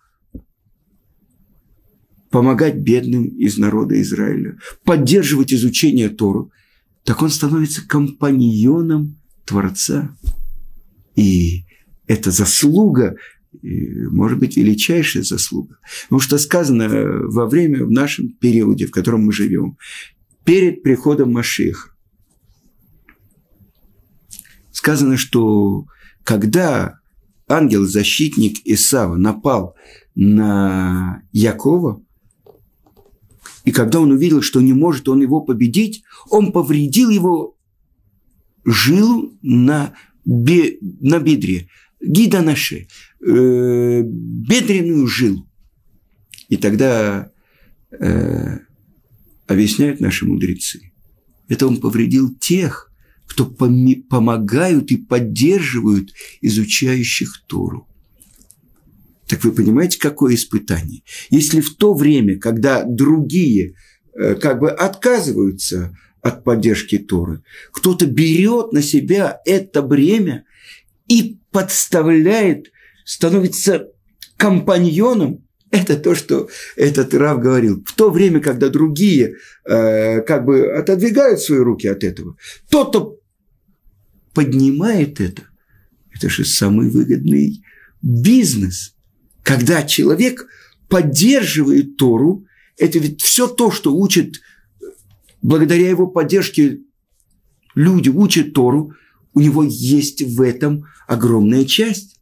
помогать 2.31 2.77
бедным 2.77 3.25
из 3.25 3.57
народа 3.57 4.01
Израиля, 4.01 4.57
поддерживать 4.85 5.53
изучение 5.53 6.09
Тору, 6.09 6.51
так 7.03 7.21
он 7.21 7.29
становится 7.29 7.87
компаньоном 7.87 9.17
Творца. 9.45 10.15
И 11.15 11.65
это 12.07 12.31
заслуга 12.31 13.15
может 13.63 14.39
быть, 14.39 14.57
величайшая 14.57 15.23
заслуга. 15.23 15.77
Потому 16.03 16.19
что 16.19 16.37
сказано 16.37 16.87
во 16.87 17.47
время, 17.47 17.85
в 17.85 17.91
нашем 17.91 18.29
периоде, 18.29 18.85
в 18.87 18.91
котором 18.91 19.25
мы 19.25 19.33
живем, 19.33 19.77
перед 20.45 20.83
приходом 20.83 21.33
Машиха, 21.33 21.89
сказано, 24.71 25.17
что 25.17 25.85
когда 26.23 26.99
ангел-защитник 27.47 28.59
Исава 28.65 29.17
напал 29.17 29.75
на 30.15 31.23
Якова, 31.31 32.01
и 33.63 33.71
когда 33.71 33.99
он 33.99 34.11
увидел, 34.11 34.41
что 34.41 34.61
не 34.61 34.73
может 34.73 35.07
он 35.07 35.21
его 35.21 35.41
победить, 35.41 36.03
он 36.29 36.51
повредил 36.51 37.09
его 37.09 37.57
жилу 38.65 39.37
на, 39.41 39.93
бе, 40.25 40.77
на 40.81 41.19
бедре, 41.19 41.67
гида 42.01 42.41
на 42.41 42.55
шее 42.55 42.87
э, 43.25 44.01
бедренную 44.03 45.07
жилу. 45.07 45.47
И 46.49 46.57
тогда 46.57 47.31
э, 47.91 48.59
объясняют 49.47 49.99
наши 49.99 50.25
мудрецы. 50.25 50.91
Это 51.47 51.67
он 51.67 51.77
повредил 51.77 52.33
тех, 52.35 52.91
кто 53.27 53.45
помогают 53.45 54.91
и 54.91 54.97
поддерживают 54.97 56.11
изучающих 56.41 57.43
Тору. 57.47 57.87
Так 59.31 59.45
вы 59.45 59.53
понимаете, 59.53 59.97
какое 59.97 60.35
испытание? 60.35 61.03
Если 61.29 61.61
в 61.61 61.77
то 61.77 61.93
время, 61.93 62.37
когда 62.37 62.83
другие 62.83 63.75
э, 64.13 64.35
как 64.35 64.59
бы 64.59 64.69
отказываются 64.69 65.97
от 66.21 66.43
поддержки 66.43 66.97
Торы, 66.97 67.41
кто-то 67.71 68.07
берет 68.07 68.73
на 68.73 68.81
себя 68.81 69.39
это 69.45 69.83
бремя 69.83 70.43
и 71.07 71.39
подставляет, 71.49 72.73
становится 73.05 73.87
компаньоном, 74.35 75.47
это 75.71 75.95
то, 75.95 76.13
что 76.13 76.49
этот 76.75 77.13
Рав 77.13 77.39
говорил. 77.39 77.85
В 77.85 77.93
то 77.93 78.11
время, 78.11 78.41
когда 78.41 78.67
другие 78.67 79.37
э, 79.63 80.19
как 80.23 80.43
бы 80.43 80.73
отодвигают 80.73 81.39
свои 81.39 81.59
руки 81.59 81.87
от 81.87 82.03
этого, 82.03 82.35
тот, 82.69 82.89
кто 82.89 83.19
поднимает 84.33 85.21
это, 85.21 85.43
это 86.13 86.29
же 86.29 86.43
самый 86.43 86.89
выгодный 86.89 87.63
бизнес. 88.01 88.93
Когда 89.43 89.83
человек 89.83 90.47
поддерживает 90.87 91.97
Тору, 91.97 92.45
это 92.77 92.99
ведь 92.99 93.21
все 93.21 93.47
то, 93.47 93.71
что 93.71 93.95
учит, 93.95 94.41
благодаря 95.41 95.89
его 95.89 96.07
поддержке 96.07 96.81
люди 97.75 98.09
учат 98.09 98.53
Тору, 98.53 98.93
у 99.33 99.39
него 99.39 99.63
есть 99.63 100.21
в 100.21 100.41
этом 100.41 100.85
огромная 101.07 101.65
часть. 101.65 102.19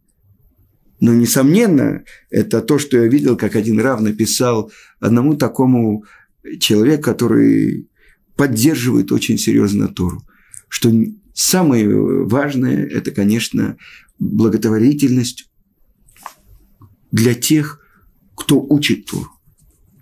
Но, 0.99 1.13
несомненно, 1.13 2.03
это 2.29 2.61
то, 2.61 2.77
что 2.77 2.97
я 2.97 3.07
видел, 3.07 3.37
как 3.37 3.55
один 3.55 3.79
Рав 3.79 4.01
написал 4.01 4.71
одному 4.99 5.35
такому 5.35 6.03
человеку, 6.59 7.03
который 7.03 7.87
поддерживает 8.35 9.11
очень 9.11 9.37
серьезно 9.37 9.87
Тору, 9.87 10.21
что 10.67 10.91
самое 11.33 11.87
важное– 12.25 12.85
это, 12.87 13.11
конечно, 13.11 13.77
благотворительность 14.19 15.49
для 17.11 17.33
тех, 17.33 17.79
кто 18.35 18.61
учит 18.61 19.05
Тору. 19.05 19.29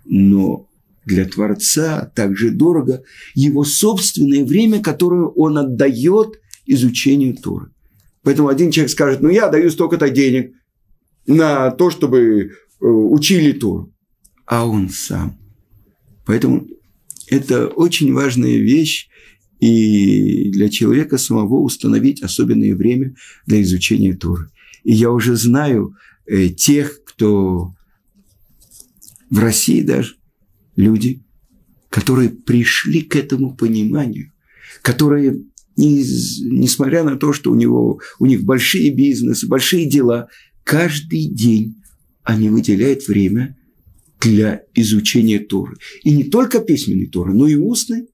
Но 0.04 0.68
для 1.04 1.24
Творца 1.24 2.12
также 2.14 2.50
дорого 2.50 3.02
его 3.34 3.64
собственное 3.64 4.44
время, 4.44 4.82
которое 4.82 5.26
он 5.26 5.58
отдает 5.58 6.40
изучению 6.66 7.36
Торы. 7.36 7.70
Поэтому 8.22 8.48
один 8.48 8.70
человек 8.70 8.90
скажет, 8.90 9.20
ну 9.20 9.28
я 9.28 9.48
даю 9.48 9.70
столько-то 9.70 10.10
денег 10.10 10.52
на 11.26 11.70
то, 11.70 11.90
чтобы 11.90 12.18
э, 12.20 12.86
учили 12.86 13.52
Тору. 13.52 13.92
А 14.44 14.66
он 14.66 14.88
сам. 14.90 15.38
Поэтому 16.26 16.66
это 17.28 17.68
очень 17.68 18.12
важная 18.12 18.56
вещь, 18.56 19.08
и 19.60 20.50
для 20.50 20.68
человека 20.68 21.18
самого 21.18 21.60
установить 21.60 22.22
особенное 22.22 22.74
время 22.74 23.14
для 23.46 23.60
изучения 23.62 24.14
Торы. 24.14 24.50
И 24.84 24.92
я 24.92 25.10
уже 25.10 25.36
знаю 25.36 25.96
тех, 26.56 27.04
кто 27.04 27.74
в 29.30 29.38
России 29.38 29.82
даже, 29.82 30.16
люди, 30.76 31.22
которые 31.90 32.30
пришли 32.30 33.02
к 33.02 33.16
этому 33.16 33.54
пониманию, 33.54 34.32
которые, 34.82 35.42
не, 35.76 36.04
несмотря 36.50 37.02
на 37.04 37.16
то, 37.16 37.32
что 37.32 37.50
у, 37.50 37.54
него, 37.54 38.00
у 38.18 38.26
них 38.26 38.44
большие 38.44 38.94
бизнесы, 38.94 39.46
большие 39.46 39.88
дела, 39.88 40.28
каждый 40.64 41.26
день 41.28 41.82
они 42.22 42.50
выделяют 42.50 43.08
время 43.08 43.56
для 44.20 44.62
изучения 44.74 45.38
Торы. 45.38 45.76
И 46.02 46.10
не 46.14 46.24
только 46.24 46.60
письменной 46.60 47.06
Торы, 47.06 47.32
но 47.32 47.46
и 47.46 47.54
устной. 47.54 48.08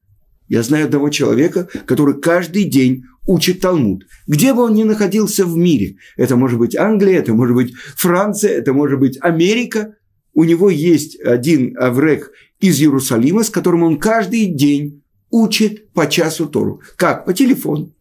Я 0.49 0.63
знаю 0.63 0.87
одного 0.87 1.09
человека, 1.09 1.69
который 1.87 2.21
каждый 2.21 2.65
день 2.65 3.05
учит 3.27 3.61
Талмуд. 3.61 4.07
Где 4.27 4.53
бы 4.53 4.63
он 4.63 4.75
ни 4.75 4.85
находился 4.85 5.47
в 5.47 5.57
мире, 5.57 5.97
это 6.17 6.37
может 6.37 6.59
быть 6.59 6.77
Англия, 6.77 7.21
это 7.21 7.33
может 7.33 7.55
быть 7.55 7.75
Франция, 7.97 8.51
это 8.53 8.73
может 8.73 8.99
быть 8.99 9.19
Америка, 9.21 9.95
у 10.35 10.45
него 10.45 10.69
есть 10.69 11.19
один 11.21 11.77
аврек 11.79 12.33
из 12.61 12.81
Иерусалима, 12.81 13.45
с 13.45 13.51
которым 13.51 13.85
он 13.85 13.99
каждый 13.99 14.47
день 14.47 15.03
учит 15.31 15.93
по 15.93 16.09
часу 16.09 16.47
Тору. 16.47 16.83
Как? 16.97 17.25
По 17.25 17.33
телефону. 17.33 17.93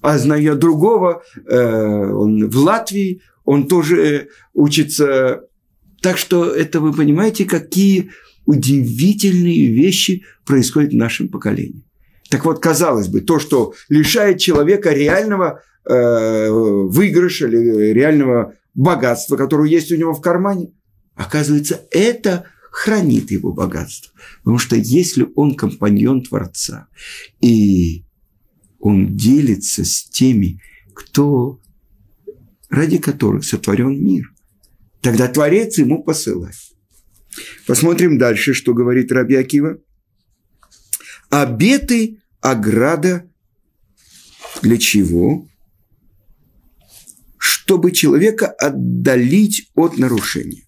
А 0.00 0.18
знаю 0.18 0.56
другого, 0.56 1.22
э, 1.46 2.12
он 2.12 2.48
в 2.48 2.56
Латвии, 2.56 3.22
он 3.44 3.68
тоже 3.68 4.28
учится. 4.52 5.44
Так 6.02 6.18
что 6.18 6.44
это 6.44 6.80
вы 6.80 6.92
понимаете, 6.92 7.44
какие 7.46 8.10
удивительные 8.46 9.72
вещи 9.72 10.24
происходят 10.44 10.92
в 10.92 10.96
нашем 10.96 11.28
поколении. 11.28 11.84
Так 12.30 12.44
вот, 12.44 12.60
казалось 12.60 13.08
бы, 13.08 13.20
то, 13.20 13.38
что 13.38 13.74
лишает 13.88 14.38
человека 14.38 14.92
реального 14.92 15.62
э, 15.84 16.48
выигрыша 16.50 17.46
или 17.46 17.92
реального 17.92 18.54
богатства, 18.74 19.36
которое 19.36 19.70
есть 19.70 19.92
у 19.92 19.96
него 19.96 20.14
в 20.14 20.20
кармане, 20.20 20.72
оказывается, 21.14 21.86
это 21.90 22.46
хранит 22.70 23.30
его 23.30 23.52
богатство. 23.52 24.12
Потому 24.38 24.58
что 24.58 24.76
если 24.76 25.28
он 25.36 25.54
компаньон 25.54 26.22
Творца, 26.22 26.88
и 27.40 28.04
он 28.80 29.16
делится 29.16 29.84
с 29.84 30.04
теми, 30.04 30.60
кто, 30.92 31.60
ради 32.68 32.98
которых 32.98 33.44
сотворен 33.44 34.02
мир, 34.02 34.32
тогда 35.00 35.28
Творец 35.28 35.78
ему 35.78 36.02
посылает. 36.02 36.56
Посмотрим 37.66 38.18
дальше, 38.18 38.54
что 38.54 38.74
говорит 38.74 39.12
Раби 39.12 39.36
Акива. 39.36 39.78
Обеты 41.30 42.18
ограда 42.40 43.28
для 44.62 44.78
чего? 44.78 45.48
Чтобы 47.38 47.92
человека 47.92 48.46
отдалить 48.46 49.70
от 49.74 49.98
нарушения. 49.98 50.62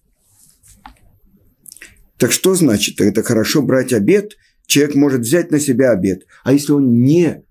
Так 2.17 2.31
что 2.31 2.55
значит? 2.55 2.99
Это 2.99 3.23
хорошо 3.23 3.61
брать 3.61 3.93
обед. 3.93 4.37
Человек 4.65 4.95
может 4.95 5.21
взять 5.21 5.51
на 5.51 5.59
себя 5.59 5.91
обед. 5.91 6.25
А 6.43 6.51
если 6.51 6.73
он 6.73 7.01
не 7.01 7.43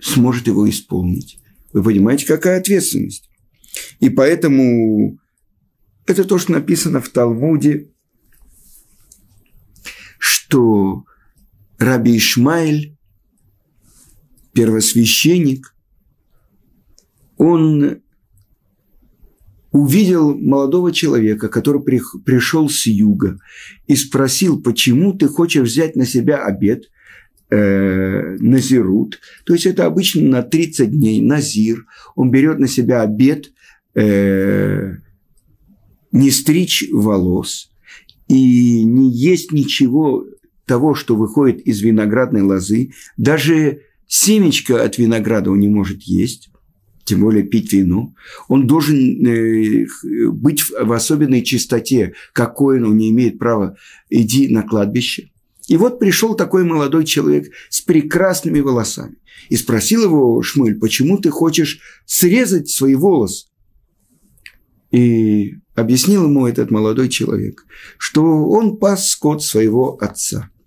сможет 0.00 0.46
его 0.46 0.68
исполнить? 0.70 1.40
Вы 1.72 1.82
понимаете, 1.82 2.24
какая 2.26 2.60
ответственность? 2.60 3.28
И 4.00 4.08
поэтому 4.08 5.18
это 6.06 6.24
то, 6.24 6.38
что 6.38 6.52
написано 6.52 7.00
в 7.00 7.08
Талмуде 7.10 7.90
что 10.48 11.04
Раби 11.78 12.16
Ишмаэль, 12.16 12.96
первосвященник, 14.54 15.74
он 17.36 18.00
увидел 19.70 20.34
молодого 20.34 20.92
человека, 20.92 21.48
который 21.48 21.82
пришел 21.82 22.70
с 22.70 22.86
юга 22.86 23.38
и 23.86 23.94
спросил, 23.94 24.60
почему 24.60 25.12
ты 25.12 25.28
хочешь 25.28 25.68
взять 25.68 25.94
на 25.94 26.06
себя 26.06 26.42
обед, 26.42 26.90
э, 27.50 28.36
назирут, 28.38 29.20
то 29.44 29.52
есть 29.52 29.66
это 29.66 29.84
обычно 29.84 30.22
на 30.22 30.42
30 30.42 30.90
дней, 30.90 31.20
назир, 31.20 31.84
он 32.16 32.30
берет 32.30 32.58
на 32.58 32.68
себя 32.68 33.02
обед 33.02 33.52
э, 33.94 34.94
не 36.10 36.30
стричь 36.30 36.88
волос 36.90 37.70
и 38.28 38.84
не 38.84 39.10
есть 39.10 39.52
ничего 39.52 40.24
того, 40.68 40.94
что 40.94 41.16
выходит 41.16 41.60
из 41.62 41.80
виноградной 41.80 42.42
лозы, 42.42 42.92
даже 43.16 43.80
семечко 44.06 44.82
от 44.82 44.98
винограда 44.98 45.50
он 45.50 45.60
не 45.60 45.68
может 45.68 46.02
есть, 46.02 46.50
тем 47.04 47.20
более 47.20 47.42
пить 47.42 47.72
вино. 47.72 48.14
Он 48.48 48.66
должен 48.66 49.26
э, 49.26 49.86
быть 50.30 50.62
в 50.68 50.92
особенной 50.92 51.42
чистоте, 51.42 52.12
какой 52.32 52.82
он 52.82 52.96
не 52.96 53.10
имеет 53.10 53.38
права 53.38 53.76
иди 54.10 54.48
на 54.48 54.62
кладбище. 54.62 55.30
И 55.68 55.76
вот 55.76 55.98
пришел 55.98 56.34
такой 56.34 56.64
молодой 56.64 57.04
человек 57.04 57.50
с 57.70 57.80
прекрасными 57.80 58.60
волосами 58.60 59.16
и 59.48 59.56
спросил 59.56 60.04
его 60.04 60.42
Шмыль, 60.42 60.78
почему 60.78 61.18
ты 61.18 61.30
хочешь 61.30 61.80
срезать 62.06 62.68
свои 62.68 62.94
волосы? 62.94 63.46
И 64.90 65.56
объяснил 65.74 66.24
ему 66.24 66.46
этот 66.46 66.70
молодой 66.70 67.10
человек, 67.10 67.66
что 67.98 68.48
он 68.48 68.78
пас 68.78 69.10
скот 69.10 69.42
своего 69.42 69.96
отца– 70.00 70.50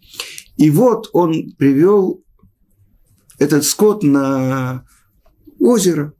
и 0.61 0.69
вот 0.69 1.09
он 1.13 1.53
привел 1.57 2.23
этот 3.39 3.63
скот 3.65 4.03
на 4.03 4.85
озеро. 5.59 6.13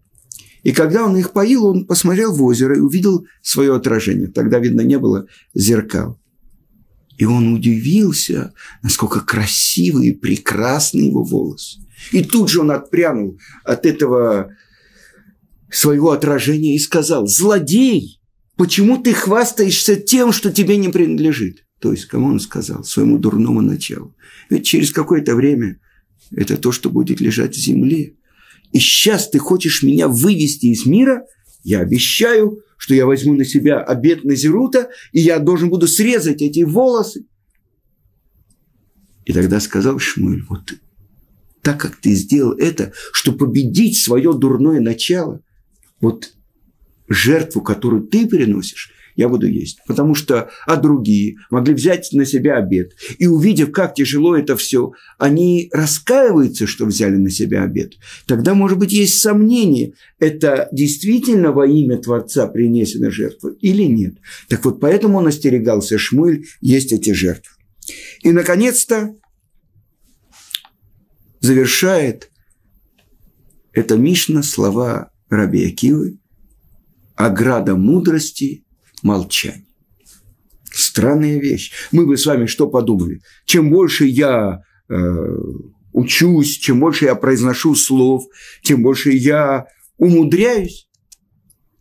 И 0.63 0.71
когда 0.71 1.06
он 1.06 1.15
их 1.15 1.32
поил, 1.32 1.67
он 1.67 1.86
посмотрел 1.86 2.34
в 2.34 2.43
озеро 2.43 2.75
и 2.75 2.80
увидел 2.80 3.27
свое 3.43 3.75
отражение. 3.75 4.30
Тогда, 4.30 4.58
видно, 4.58 4.82
не 4.82 4.97
было 4.97 5.27
зеркал. 5.54 6.19
И 7.19 7.25
он 7.25 7.54
удивился, 7.54 8.51
насколько 8.82 9.19
красивый 9.19 10.08
и 10.08 10.15
прекрасный 10.15 11.10
его 11.10 11.23
волос. 11.23 11.77
И 12.12 12.23
тут 12.23 12.49
же 12.49 12.62
он 12.62 12.71
отпрянул 12.71 13.38
от 13.63 13.86
этого 13.86 14.56
своего 15.69 16.10
отражения 16.10 16.75
и 16.75 16.80
сказал, 16.80 17.27
«Злодей, 17.27 18.19
почему 18.58 18.97
ты 18.97 19.13
хвастаешься 19.13 19.97
тем, 19.97 20.32
что 20.32 20.51
тебе 20.51 20.77
не 20.77 20.89
принадлежит?» 20.89 21.63
То 21.82 21.91
есть, 21.91 22.06
кому 22.06 22.28
он 22.28 22.39
сказал? 22.39 22.84
Своему 22.84 23.17
дурному 23.17 23.62
началу. 23.62 24.15
Ведь 24.50 24.65
через 24.65 24.91
какое-то 24.91 25.36
время 25.36 25.80
это 26.32 26.56
то, 26.56 26.72
что 26.72 26.91
будет 26.91 27.20
лежать 27.20 27.56
в 27.56 27.60
земле. 27.60 28.13
И 28.72 28.80
сейчас 28.80 29.30
ты 29.30 29.39
хочешь 29.39 29.82
меня 29.82 30.08
вывести 30.08 30.67
из 30.67 30.86
мира? 30.86 31.26
Я 31.63 31.80
обещаю, 31.80 32.60
что 32.78 32.94
я 32.94 33.08
возьму 33.08 33.34
на 33.34 33.46
себя 33.46 33.80
обед 33.80 34.24
Назирута, 34.24 34.89
и 35.12 35.22
я 35.22 35.39
должен 35.39 35.70
буду 35.70 35.88
срезать 35.88 36.44
эти 36.44 36.62
волосы. 36.62 37.26
И 39.26 39.34
тогда 39.34 39.60
сказал 39.60 39.98
Шмуэль, 39.98 40.44
вот 40.50 40.74
так 41.63 41.80
как 41.80 41.96
ты 41.96 42.13
сделал 42.13 42.54
это, 42.54 42.94
чтобы 43.12 43.48
победить 43.48 43.98
свое 43.98 44.34
дурное 44.34 44.80
начало, 44.80 45.41
вот 46.00 46.34
жертву, 47.08 47.62
которую 47.62 48.04
ты 48.04 48.28
переносишь, 48.28 48.91
я 49.15 49.30
буду 49.30 49.47
есть. 49.47 49.80
Потому 49.88 50.15
что, 50.15 50.50
а 50.65 50.76
другие 50.76 51.38
могли 51.50 51.74
взять 51.74 52.10
на 52.12 52.26
себя 52.26 52.58
обед. 52.58 52.93
И 53.17 53.28
увидев, 53.28 53.71
как 53.71 53.93
тяжело 53.93 54.36
это 54.36 54.56
все, 54.56 54.91
они 55.17 55.69
раскаиваются, 55.71 56.67
что 56.67 56.86
взяли 56.86 57.17
на 57.17 57.30
себя 57.30 57.63
обед. 57.63 57.93
Тогда, 58.26 58.54
может 58.54 58.78
быть, 58.78 58.93
есть 58.93 59.19
сомнение, 59.19 59.93
это 60.19 60.69
действительно 60.71 61.52
во 61.52 61.67
имя 61.67 61.97
Творца 61.97 62.47
принесена 62.47 63.12
жертва 63.12 63.54
или 63.60 63.84
нет. 63.84 64.15
Так 64.47 64.63
вот, 64.65 64.80
поэтому 64.80 65.17
он 65.17 65.28
остерегался 65.28 65.97
Шмуэль 65.97 66.45
есть 66.62 66.91
эти 66.91 67.12
жертвы. 67.12 67.52
И, 68.21 68.32
наконец-то, 68.32 69.15
завершает 71.39 72.32
это 73.74 73.97
Мишна 73.97 74.43
слова 74.43 75.12
Раби 75.30 75.65
Акивы 75.65 76.19
«Ограда 77.15 77.76
мудрости– 77.76 78.65
молчание». 79.04 79.66
Странная 80.74 81.38
вещь. 81.40 81.72
Мы 81.92 82.06
бы 82.06 82.18
с 82.18 82.26
вами 82.26 82.46
что 82.46 82.68
подумали? 82.68 83.22
Чем 83.46 83.70
больше 83.70 84.06
я 84.06 84.62
э, 84.90 85.38
учусь, 85.92 86.58
чем 86.58 86.80
больше 86.80 87.06
я 87.06 87.16
произношу 87.16 87.76
слов, 87.76 88.24
тем 88.64 88.82
больше 88.82 89.12
я 89.12 89.66
умудряюсь. 89.98 90.88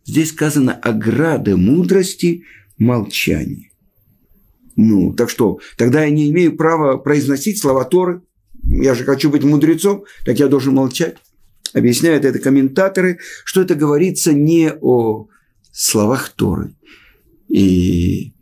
Здесь 0.05 0.29
сказано 0.29 0.73
ограда 0.73 1.55
мудрости– 1.55 2.43
молчание. 2.77 3.71
Ну, 4.75 5.13
так 5.13 5.29
что, 5.29 5.59
тогда 5.77 6.03
я 6.03 6.09
не 6.09 6.29
имею 6.31 6.57
права 6.57 6.97
произносить 6.97 7.59
слова 7.59 7.85
Торы. 7.85 8.21
Я 8.63 8.95
же 8.95 9.03
хочу 9.05 9.29
быть 9.29 9.43
мудрецом, 9.43 10.03
так 10.25 10.39
я 10.39 10.47
должен 10.47 10.73
молчать. 10.73 11.17
Объясняют 11.73 12.25
это 12.25 12.39
комментаторы, 12.39 13.19
что 13.45 13.61
это 13.61 13.75
говорится 13.75 14.33
не 14.33 14.71
о 14.81 15.27
словах 15.71 16.29
Торы 16.29 16.73
и 17.51 18.33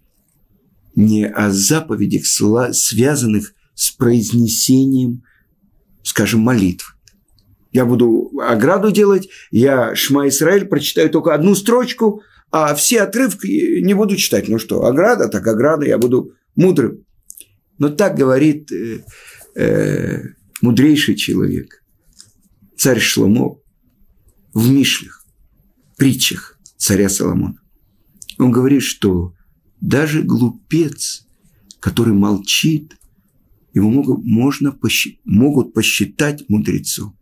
не 0.96 1.26
о 1.26 1.52
заповедях, 1.52 2.26
связанных 2.26 3.54
с 3.74 3.92
произнесением, 3.92 5.24
скажем, 6.04 6.42
молитв. 6.42 6.96
Я 7.72 7.86
буду 7.86 8.32
ограду 8.42 8.92
делать, 8.92 9.30
я 9.52 9.96
Шма 9.96 10.28
Исраиль 10.28 10.66
прочитаю 10.66 11.10
только 11.10 11.34
одну 11.34 11.56
строчку, 11.56 12.22
а 12.52 12.74
все 12.76 13.02
отрывки 13.02 13.82
не 13.82 13.94
буду 13.94 14.16
читать. 14.16 14.48
Ну 14.48 14.58
что, 14.60 14.86
ограда, 14.86 15.28
так 15.28 15.46
ограда, 15.48 15.86
я 15.86 15.98
буду 15.98 16.34
мудрым. 16.56 17.06
Но 17.78 17.90
так 17.90 18.16
говорит 18.16 18.72
э, 18.72 19.04
э, 19.56 20.22
мудрейший 20.62 21.16
человек, 21.16 21.84
царь 22.76 23.00
Шломо, 23.00 23.60
в 24.54 24.70
Мишлях, 24.70 25.26
притчах 25.98 26.60
царя 26.78 27.10
Соломона. 27.10 27.59
Он 28.40 28.52
говорит, 28.52 28.82
что 28.84 29.36
даже 29.82 30.24
глупец, 30.24 31.28
который 31.80 32.14
молчит, 32.14 32.98
его 33.74 33.90
могут, 33.90 34.24
можно 34.24 34.72
посчитать, 34.72 35.20
могут 35.26 35.74
посчитать 35.74 36.46
мудрецом. 36.48 37.18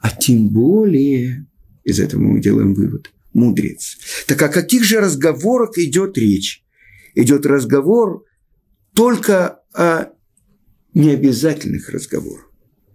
А 0.00 0.10
тем 0.10 0.48
более, 0.48 1.46
из 1.84 2.00
этого 2.00 2.20
мы 2.20 2.40
делаем 2.40 2.74
вывод, 2.74 3.12
мудрец. 3.34 3.98
Так 4.26 4.40
о 4.42 4.48
каких 4.48 4.84
же 4.84 5.00
разговорах 5.00 5.76
идет 5.76 6.16
речь? 6.16 6.64
Идет 7.14 7.44
разговор 7.44 8.24
только 8.94 9.60
о 9.74 10.06
необязательных 10.94 11.90
разговорах 11.90 12.50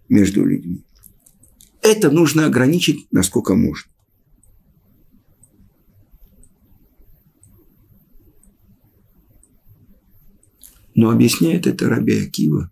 между 0.08 0.44
людьми. 0.44 0.84
Это 1.82 2.10
нужно 2.10 2.46
ограничить, 2.46 3.06
насколько 3.12 3.54
можно. 3.54 3.90
Но 10.94 11.10
объясняет 11.10 11.66
это 11.66 11.88
Раби 11.88 12.18
Акива, 12.18 12.70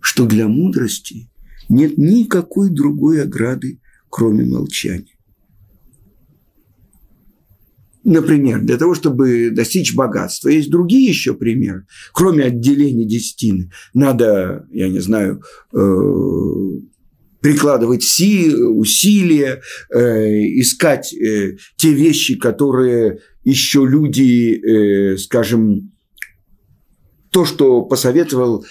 что 0.00 0.26
для 0.26 0.48
мудрости 0.48 1.30
нет 1.68 1.98
никакой 1.98 2.70
другой 2.70 3.22
ограды, 3.22 3.80
кроме 4.08 4.44
молчания. 4.44 5.14
Например, 8.04 8.60
для 8.60 8.76
того, 8.76 8.94
чтобы 8.94 9.50
достичь 9.50 9.94
богатства. 9.94 10.50
Есть 10.50 10.70
другие 10.70 11.08
еще 11.08 11.32
примеры. 11.32 11.86
Кроме 12.12 12.44
отделения 12.44 13.06
десятины, 13.06 13.70
надо, 13.94 14.66
я 14.70 14.88
не 14.90 15.00
знаю, 15.00 15.42
э, 15.72 15.78
прикладывать 17.40 18.02
силы, 18.02 18.68
усилия, 18.68 19.62
э, 19.90 20.00
искать 20.60 21.14
э, 21.14 21.56
те 21.76 21.94
вещи, 21.94 22.36
которые 22.36 23.20
еще 23.42 23.86
люди, 23.86 25.16
скажем, 25.16 25.93
то, 27.34 27.44
что 27.44 27.82
посоветовал 27.82 28.64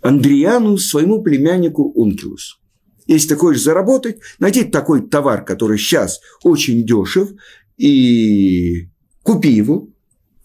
Андриану 0.00 0.78
своему 0.78 1.22
племяннику 1.22 1.92
Ункилусу 1.94 2.62
если 3.06 3.28
ты 3.28 3.36
хочешь 3.36 3.62
заработать, 3.62 4.18
найди 4.38 4.64
такой 4.64 5.02
товар, 5.02 5.44
который 5.44 5.78
сейчас 5.78 6.20
очень 6.42 6.84
дешев, 6.86 7.30
и 7.76 8.88
купи 9.22 9.50
его. 9.50 9.88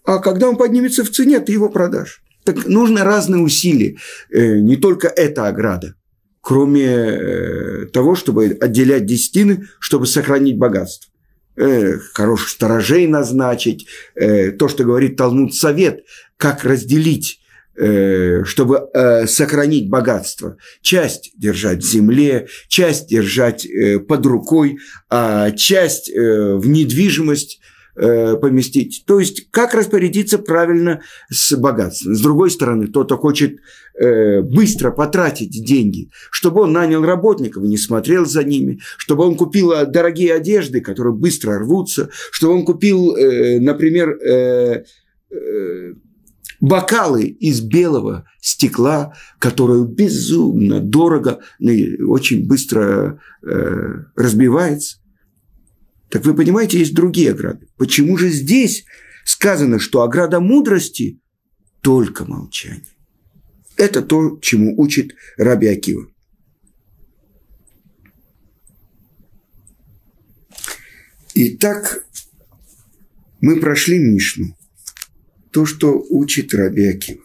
А 0.04 0.18
когда 0.18 0.48
он 0.48 0.56
поднимется 0.56 1.04
в 1.04 1.10
цене, 1.10 1.40
ты 1.40 1.52
его 1.52 1.68
продашь. 1.68 2.22
Так 2.44 2.66
нужны 2.66 3.02
разные 3.02 3.42
усилия. 3.42 3.96
Э, 4.30 4.58
не 4.58 4.76
только 4.76 5.08
эта 5.08 5.48
ограда. 5.48 5.94
Кроме 6.40 6.86
э, 6.86 7.86
того, 7.92 8.14
чтобы 8.14 8.56
отделять 8.60 9.04
десятины, 9.04 9.66
чтобы 9.80 10.06
сохранить 10.06 10.56
богатство. 10.56 11.07
Э, 11.58 11.98
хороших 12.14 12.48
сторожей 12.48 13.06
назначить. 13.06 13.86
То, 14.14 14.68
что 14.68 14.84
говорит 14.84 15.16
Талмуд 15.16 15.54
Совет, 15.54 16.04
как 16.36 16.64
разделить 16.64 17.40
Э, 17.80 18.42
чтобы 18.44 18.88
э, 18.92 19.28
сохранить 19.28 19.88
богатство. 19.88 20.56
Часть 20.82 21.30
держать 21.36 21.78
в 21.78 21.88
земле, 21.88 22.48
часть 22.66 23.06
держать 23.06 23.64
э, 23.64 24.00
под 24.00 24.26
рукой, 24.26 24.78
а 25.08 25.52
часть 25.52 26.10
в 26.12 26.66
недвижимость 26.66 27.60
поместить. 27.98 29.04
То 29.06 29.18
есть, 29.18 29.50
как 29.50 29.74
распорядиться 29.74 30.38
правильно 30.38 31.00
с 31.30 31.56
богатством. 31.56 32.14
С 32.14 32.20
другой 32.20 32.50
стороны, 32.50 32.86
кто-то 32.86 33.16
хочет 33.16 33.58
быстро 33.94 34.92
потратить 34.92 35.50
деньги, 35.64 36.10
чтобы 36.30 36.60
он 36.62 36.72
нанял 36.72 37.04
работников 37.04 37.64
и 37.64 37.68
не 37.68 37.76
смотрел 37.76 38.24
за 38.26 38.44
ними, 38.44 38.78
чтобы 38.96 39.24
он 39.24 39.34
купил 39.34 39.72
дорогие 39.86 40.34
одежды, 40.34 40.80
которые 40.80 41.14
быстро 41.14 41.58
рвутся, 41.58 42.08
чтобы 42.30 42.54
он 42.54 42.64
купил, 42.64 43.16
например, 43.60 44.16
бокалы 46.60 47.24
из 47.24 47.60
белого 47.60 48.24
стекла, 48.40 49.14
которое 49.38 49.84
безумно 49.84 50.80
дорого 50.80 51.40
и 51.58 52.02
очень 52.02 52.46
быстро 52.46 53.20
э, 53.42 54.04
разбивается. 54.16 54.98
Так 56.10 56.24
вы 56.24 56.34
понимаете, 56.34 56.78
есть 56.78 56.94
другие 56.94 57.32
ограды. 57.32 57.68
Почему 57.76 58.16
же 58.16 58.30
здесь 58.30 58.84
сказано, 59.24 59.78
что 59.78 60.02
ограда 60.02 60.40
мудрости– 60.40 61.20
только 61.82 62.24
молчание? 62.24 62.84
Это 63.76 64.02
то, 64.02 64.38
чему 64.40 64.78
учит 64.80 65.14
Раби 65.36 65.68
Акива. 65.68 66.10
Итак, 71.34 72.04
мы 73.40 73.60
прошли 73.60 73.98
Мишну 73.98 74.56
то, 75.52 75.66
что 75.66 76.04
учит 76.10 76.52
Раби 76.54 76.88
Акива. 76.88 77.22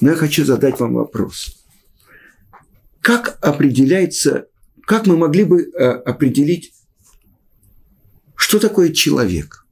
Но 0.00 0.10
я 0.10 0.16
хочу 0.16 0.44
задать 0.44 0.80
вам 0.80 0.94
вопрос. 0.94 1.64
Как 3.00 3.38
определяется, 3.40 4.48
как 4.82 5.06
мы 5.06 5.16
могли 5.16 5.44
бы 5.44 5.62
э, 5.62 5.84
определить, 5.84 6.72
что 8.54 8.68
такое 8.68 8.90
человек? 8.90 9.66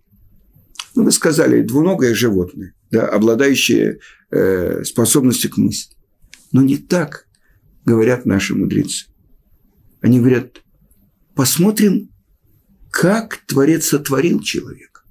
Ну, 0.96 1.04
вы 1.04 1.12
сказали, 1.12 1.62
двуногое 1.62 2.16
животное, 2.16 2.74
да, 2.90 3.06
обладающее 3.06 4.00
э, 4.32 4.82
способностью 4.82 5.52
к 5.52 5.56
мысли. 5.56 5.94
Но 6.50 6.62
не 6.62 6.78
так 6.78 7.28
говорят 7.84 8.26
наши 8.26 8.56
мудрецы. 8.56 9.06
Они 10.00 10.18
говорят, 10.18 10.62
посмотрим, 11.36 12.10
как 12.90 13.36
Творец 13.46 13.86
сотворил 13.86 14.40
человека. 14.40 15.02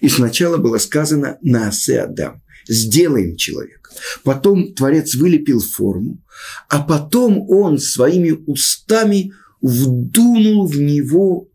И 0.00 0.08
сначала 0.08 0.58
было 0.58 0.78
сказано 0.78 1.38
«Наасе 1.42 2.02
Адам». 2.02 2.40
сделаем 2.68 3.34
человека. 3.34 3.90
Потом 4.22 4.74
Творец 4.74 5.16
вылепил 5.16 5.58
форму, 5.58 6.22
а 6.68 6.80
потом 6.80 7.50
он 7.50 7.78
своими 7.78 8.30
устами 8.46 9.32
вдунул 9.60 10.68
в 10.68 10.76
него 10.76 11.48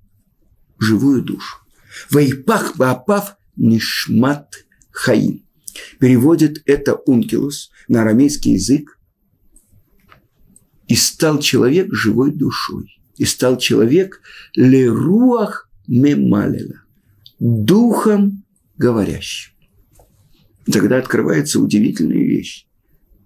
живую 0.79 1.21
душу. 1.21 1.57
Вайпах 2.11 2.77
баапав 2.77 3.35
нишмат 3.55 4.65
хаим. 4.91 5.43
Переводит 5.99 6.61
это 6.65 6.95
Ункилус 6.95 7.71
на 7.87 8.01
арамейский 8.01 8.53
язык. 8.53 8.99
И 10.87 10.95
стал 10.95 11.39
человек 11.39 11.93
живой 11.93 12.31
душой. 12.31 12.99
И 13.17 13.25
стал 13.25 13.57
человек 13.57 14.21
леруах 14.55 15.69
мемалела. 15.87 16.81
Духом 17.39 18.43
говорящим. 18.77 19.53
Тогда 20.71 20.97
открывается 20.97 21.59
удивительная 21.59 22.25
вещь. 22.25 22.67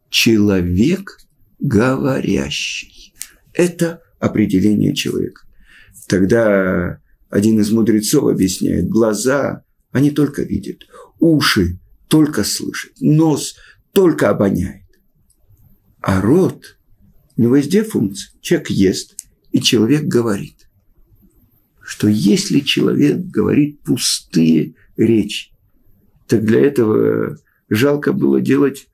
Человек 0.09 1.17
говорящий. 1.59 3.13
Это 3.53 4.01
определение 4.19 4.93
человека. 4.93 5.41
Тогда 6.07 7.00
один 7.31 7.59
из 7.59 7.71
мудрецов 7.71 8.29
объясняет, 8.29 8.89
глаза, 8.89 9.63
они 9.91 10.11
только 10.11 10.43
видят, 10.43 10.85
уши 11.19 11.79
только 12.07 12.43
слышат, 12.43 12.91
нос 12.99 13.55
только 13.93 14.29
обоняет. 14.29 14.85
А 16.01 16.21
рот, 16.21 16.77
у 17.37 17.41
него 17.41 17.55
есть 17.55 17.69
две 17.69 17.83
функции. 17.83 18.31
Человек 18.41 18.69
ест, 18.69 19.15
и 19.51 19.61
человек 19.61 20.03
говорит. 20.03 20.69
Что 21.81 22.07
если 22.07 22.59
человек 22.59 23.17
говорит 23.17 23.81
пустые 23.81 24.75
речи, 24.97 25.51
так 26.27 26.45
для 26.45 26.61
этого 26.61 27.37
жалко 27.69 28.13
было 28.13 28.41
делать 28.41 28.87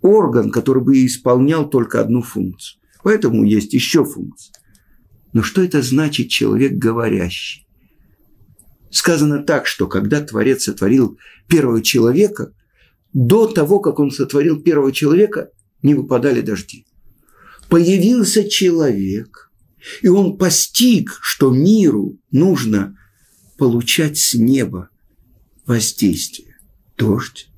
орган, 0.00 0.50
который 0.50 0.82
бы 0.82 1.04
исполнял 1.04 1.68
только 1.68 2.00
одну 2.00 2.22
функцию. 2.22 2.80
Поэтому 3.02 3.44
есть 3.44 3.74
еще 3.74 4.04
функция. 4.04 4.54
Но 5.32 5.42
что 5.42 5.62
это 5.62 5.82
значит 5.82 6.28
человек 6.28 6.72
говорящий? 6.72 7.66
Сказано 8.90 9.42
так, 9.42 9.66
что 9.66 9.86
когда 9.86 10.20
Творец 10.20 10.64
сотворил 10.64 11.18
первого 11.48 11.82
человека, 11.82 12.52
до 13.12 13.46
того, 13.46 13.80
как 13.80 13.98
он 13.98 14.10
сотворил 14.10 14.60
первого 14.60 14.92
человека, 14.92 15.50
не 15.82 15.94
выпадали 15.94 16.40
дожди. 16.40 16.86
Появился 17.68 18.48
человек, 18.48 19.50
и 20.02 20.08
он 20.08 20.36
постиг, 20.36 21.18
что 21.20 21.50
миру 21.50 22.18
нужно 22.30 22.96
получать 23.58 24.18
с 24.18 24.34
неба 24.34 24.90
воздействие, 25.66 26.56
дождь. 26.96 27.48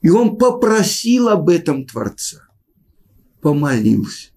И 0.00 0.08
он 0.08 0.38
попросил 0.38 1.28
об 1.28 1.50
этом 1.50 1.86
Творца, 1.86 2.48
помолился 3.42 4.30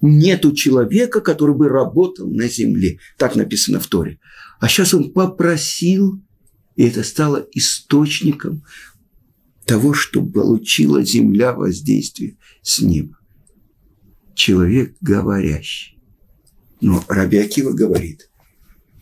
нету 0.00 0.52
человека, 0.52 1.20
который 1.20 1.54
бы 1.54 1.68
работал 1.68 2.28
на 2.28 2.48
земле. 2.48 2.98
Так 3.16 3.36
написано 3.36 3.80
в 3.80 3.86
Торе. 3.86 4.18
А 4.60 4.68
сейчас 4.68 4.94
он 4.94 5.12
попросил, 5.12 6.22
и 6.76 6.84
это 6.84 7.02
стало 7.02 7.46
источником 7.52 8.64
того, 9.64 9.92
что 9.92 10.24
получила 10.24 11.02
земля 11.02 11.52
воздействие 11.52 12.36
с 12.62 12.80
неба. 12.80 13.16
Человек 14.34 14.96
говорящий. 15.00 15.98
Но 16.80 17.04
Раби 17.08 17.38
Акива 17.38 17.72
говорит, 17.72 18.30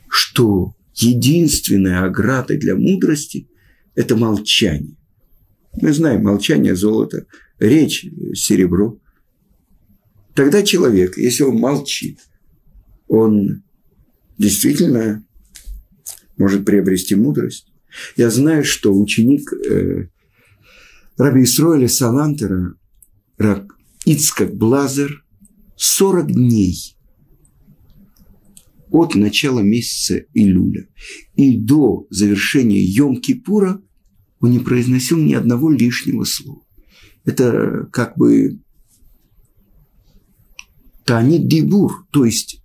что 0.09 0.75
единственная 0.95 2.05
ограда 2.05 2.57
для 2.57 2.75
мудрости– 2.75 3.49
это 3.95 4.17
молчание. 4.17 4.97
Мы 5.81 5.93
знаем, 5.93 6.23
молчание– 6.23 6.75
золото, 6.77 7.27
речь– 7.59 8.07
серебро– 8.35 8.99
Тогда 10.37 10.63
человек, 10.63 11.17
если 11.17 11.45
он 11.45 11.57
молчит, 11.57 12.21
он 13.09 13.63
действительно 14.37 15.25
может 16.37 16.67
приобрести 16.67 17.15
мудрость. 17.15 17.73
Я 18.17 18.29
знаю, 18.29 18.63
что 18.63 18.95
ученик 18.95 19.51
э, 19.55 20.09
Раби 21.17 21.45
Исроэля 21.45 21.89
Салантера, 21.89 22.75
Раб 23.39 23.73
Ицкак 24.05 24.55
Блазер, 24.55 25.25
40 25.77 26.31
дней 26.31 26.99
от 28.91 29.15
начала 29.15 29.61
месяца 29.61 30.23
Илюля 30.35 30.87
и 31.35 31.57
до 31.57 32.07
завершения 32.11 32.85
Йом-Кипура 32.85 33.83
он 34.41 34.51
не 34.51 34.59
произносил 34.59 35.17
ни 35.17 35.33
одного 35.33 35.71
лишнего 35.71 36.25
слова. 36.25 36.63
Это 37.25 37.89
как 37.91 38.19
бы 38.19 38.61
Танит 41.07 41.47
дибур, 41.47 42.07
то 42.11 42.25
есть 42.25 42.61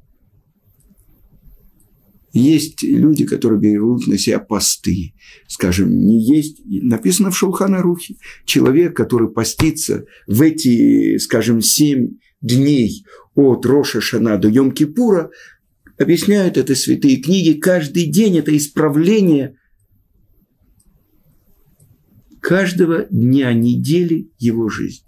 есть 2.33 2.81
люди, 2.81 3.25
которые 3.25 3.59
берут 3.59 4.07
на 4.07 4.17
себя 4.17 4.39
посты. 4.39 5.13
Скажем, 5.47 5.91
не 5.91 6.19
есть, 6.23 6.61
написано 6.65 7.29
в 7.29 7.37
Шулханарухе, 7.37 8.15
человек, 8.45 8.95
который 8.95 9.29
постится 9.29 10.05
в 10.27 10.41
эти, 10.41 11.17
скажем, 11.17 11.61
семь 11.61 12.17
дней 12.41 13.05
от 13.35 13.65
Роша 13.65 14.01
Шана 14.01 14.37
до 14.37 14.49
Йом-Кипура, 14.49 15.29
объясняют 15.97 16.57
это 16.57 16.73
святые 16.73 17.17
книги, 17.17 17.59
каждый 17.59 18.05
день 18.05 18.37
это 18.37 18.55
исправление 18.55 19.57
каждого 22.39 23.05
дня 23.11 23.53
недели 23.53 24.31
его 24.39 24.69
жизни. 24.69 25.05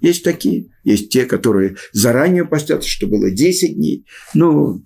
Есть 0.00 0.22
такие. 0.22 0.70
Есть 0.88 1.10
те, 1.10 1.26
которые 1.26 1.76
заранее 1.92 2.46
постятся, 2.46 2.88
что 2.88 3.06
было 3.06 3.30
10 3.30 3.74
дней. 3.74 4.06
Но 4.32 4.80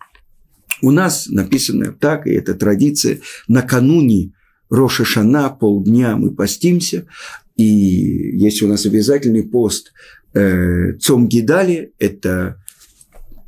у 0.81 0.91
нас 0.91 1.29
написано 1.29 1.93
так, 1.93 2.27
и 2.27 2.31
это 2.31 2.55
традиция, 2.55 3.21
накануне 3.47 4.33
Роша 4.69 5.05
Шана 5.05 5.49
полдня 5.51 6.17
мы 6.17 6.35
постимся, 6.35 7.07
и 7.57 7.65
есть 7.65 8.62
у 8.62 8.69
нас 8.69 8.85
обязательный 8.85 9.45
пост 9.45 9.93
э, 10.35 10.95
Цом 10.95 11.29
Гидали, 11.29 11.93
это 12.01 12.61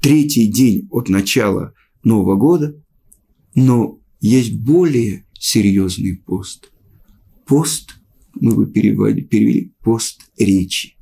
третий 0.01 0.47
день 0.47 0.87
от 0.93 1.09
начала 1.09 1.75
Нового 2.05 2.37
года, 2.37 2.77
но 3.57 3.99
есть 4.21 4.57
более 4.61 5.25
серьезный 5.33 6.23
пост. 6.25 6.71
Пост, 7.47 7.97
мы 8.35 8.55
бы 8.55 8.67
перевели, 8.67 9.23
перевели 9.23 9.73
пост 9.83 10.21
речи. 10.39 10.95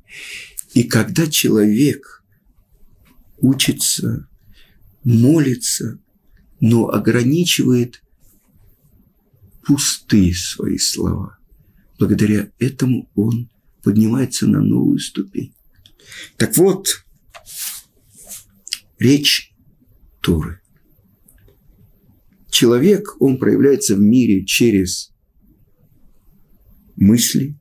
И 0.73 0.83
когда 0.83 1.27
человек 1.27 2.23
учится, 3.37 4.27
молится, 5.03 5.99
но 6.59 6.89
ограничивает 6.89 8.01
пустые 9.65 10.33
свои 10.33 10.77
слова, 10.77 11.37
благодаря 11.99 12.51
этому 12.57 13.09
он 13.15 13.49
поднимается 13.83 14.47
на 14.47 14.61
новую 14.61 14.99
ступень. 14.99 15.53
Так 16.37 16.57
вот, 16.57 17.05
речь 18.97 19.53
Торы. 20.21 20.61
Человек, 22.49 23.21
он 23.21 23.37
проявляется 23.37 23.95
в 23.95 23.99
мире 23.99 24.45
через 24.45 25.11
мысли, 26.95 27.59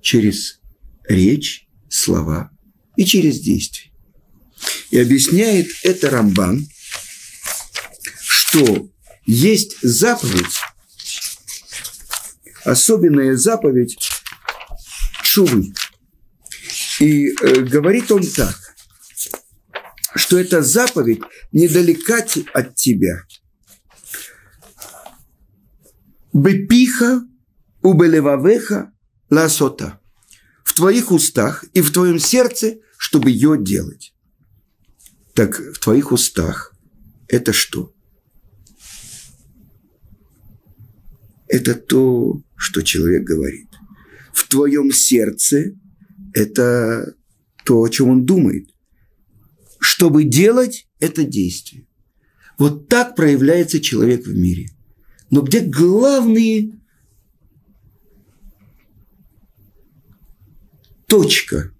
через 0.00 0.60
речь, 1.08 1.68
слова 1.92 2.50
и 2.96 3.04
через 3.04 3.40
действие. 3.40 3.92
И 4.90 4.98
объясняет 4.98 5.68
это 5.82 6.10
Рамбан, 6.10 6.66
что 8.20 8.88
есть 9.26 9.76
заповедь, 9.82 10.58
особенная 12.64 13.36
заповедь 13.36 13.98
чувы. 15.22 15.72
И 17.00 17.28
э, 17.28 17.60
говорит 17.62 18.10
он 18.12 18.22
так, 18.26 18.56
что 20.14 20.38
эта 20.38 20.62
заповедь 20.62 21.22
недалека 21.52 22.24
от 22.52 22.74
тебя. 22.74 23.24
Бепиха 26.32 27.22
убелевавеха 27.82 28.92
ласота 29.30 30.01
в 30.72 30.74
твоих 30.74 31.12
устах 31.12 31.66
и 31.74 31.82
в 31.82 31.92
твоем 31.92 32.18
сердце, 32.18 32.78
чтобы 32.96 33.30
ее 33.30 33.58
делать. 33.60 34.14
Так 35.34 35.58
в 35.58 35.78
твоих 35.78 36.12
устах 36.12 36.74
это 37.28 37.52
что? 37.52 37.92
Это 41.46 41.74
то, 41.74 42.42
что 42.56 42.80
человек 42.80 43.22
говорит. 43.22 43.68
В 44.32 44.48
твоем 44.48 44.92
сердце 44.92 45.78
это 46.32 47.16
то, 47.66 47.82
о 47.82 47.88
чем 47.90 48.08
он 48.08 48.24
думает. 48.24 48.70
Чтобы 49.78 50.24
делать 50.24 50.88
это 51.00 51.24
действие. 51.24 51.86
Вот 52.56 52.88
так 52.88 53.14
проявляется 53.14 53.78
человек 53.78 54.26
в 54.26 54.34
мире. 54.34 54.70
Но 55.28 55.42
где 55.42 55.60
главные 55.60 56.80
точка 61.12 61.70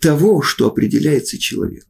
того, 0.00 0.40
что 0.40 0.66
определяется 0.66 1.38
человек. 1.38 1.84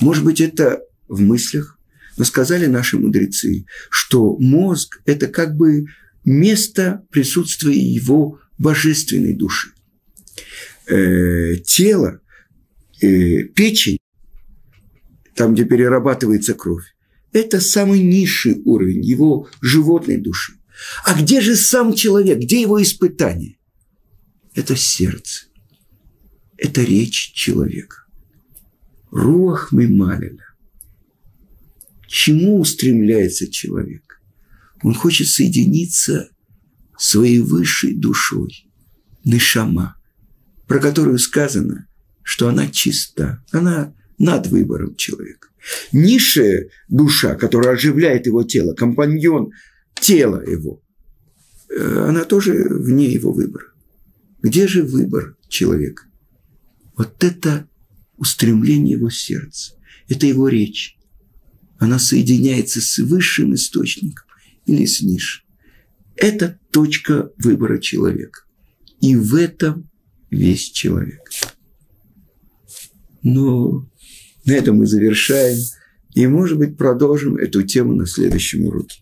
Может 0.00 0.24
быть, 0.24 0.40
это 0.40 0.80
в 1.06 1.20
мыслях, 1.20 1.78
но 2.16 2.24
сказали 2.24 2.66
наши 2.66 2.98
мудрецы, 2.98 3.66
что 3.88 4.36
мозг– 4.38 5.00
это 5.04 5.28
как 5.28 5.54
бы 5.56 5.86
место 6.24 7.06
присутствия 7.12 7.78
его 7.78 8.40
божественной 8.58 9.34
души. 9.34 9.68
Э, 10.88 11.54
тело, 11.64 12.20
э, 13.00 13.44
печень, 13.44 13.98
там, 15.36 15.54
где 15.54 15.64
перерабатывается 15.64 16.54
кровь, 16.54 16.86
это 17.32 17.60
самый 17.60 18.02
низший 18.02 18.60
уровень 18.64 19.04
его 19.04 19.48
животной 19.60 20.16
души. 20.16 20.54
А 21.04 21.14
где 21.14 21.40
же 21.40 21.54
сам 21.54 21.94
человек? 21.94 22.38
Где 22.38 22.60
его 22.60 22.82
испытание? 22.82 23.58
Это 24.56 24.74
сердце. 24.74 25.51
Это 26.62 26.82
речь 26.82 27.32
человека. 27.34 28.04
Руах 29.10 29.72
Мималина. 29.72 30.44
Чему 32.06 32.60
устремляется 32.60 33.50
человек? 33.50 34.20
Он 34.84 34.94
хочет 34.94 35.26
соединиться 35.26 36.30
своей 36.96 37.40
высшей 37.40 37.96
душой, 37.96 38.70
Нишама, 39.24 39.96
про 40.68 40.78
которую 40.78 41.18
сказано, 41.18 41.88
что 42.22 42.48
она 42.48 42.68
чиста, 42.68 43.42
она 43.50 43.92
над 44.18 44.46
выбором 44.46 44.94
человека. 44.94 45.48
Низшая 45.90 46.68
душа, 46.88 47.34
которая 47.34 47.74
оживляет 47.74 48.26
его 48.26 48.44
тело, 48.44 48.72
компаньон 48.74 49.50
тела 50.00 50.40
его, 50.48 50.80
э, 51.68 52.06
она 52.08 52.24
тоже 52.24 52.68
вне 52.70 53.10
его 53.10 53.32
выбора. 53.32 53.66
Где 54.42 54.68
же 54.68 54.84
выбор 54.84 55.36
человека? 55.48 56.04
Вот 56.96 57.22
это 57.24 57.68
устремление 58.16 58.96
его 58.96 59.10
сердца, 59.10 59.74
это 60.08 60.26
его 60.26 60.48
речь. 60.48 60.96
Она 61.78 61.98
соединяется 61.98 62.80
с 62.80 62.98
высшим 62.98 63.54
источником 63.54 64.26
или 64.66 64.84
с 64.84 65.02
низшим. 65.02 65.44
Это 66.16 66.58
точка 66.70 67.32
выбора 67.38 67.78
человека. 67.78 68.42
И 69.00 69.16
в 69.16 69.34
этом 69.34 69.90
весь 70.30 70.70
человек. 70.70 71.28
Но 73.22 73.88
на 74.44 74.52
этом 74.52 74.76
мы 74.76 74.86
завершаем. 74.86 75.58
И, 76.14 76.26
может 76.26 76.58
быть, 76.58 76.76
продолжим 76.76 77.36
эту 77.36 77.62
тему 77.62 77.94
на 77.94 78.06
следующем 78.06 78.66
уроке. 78.66 79.00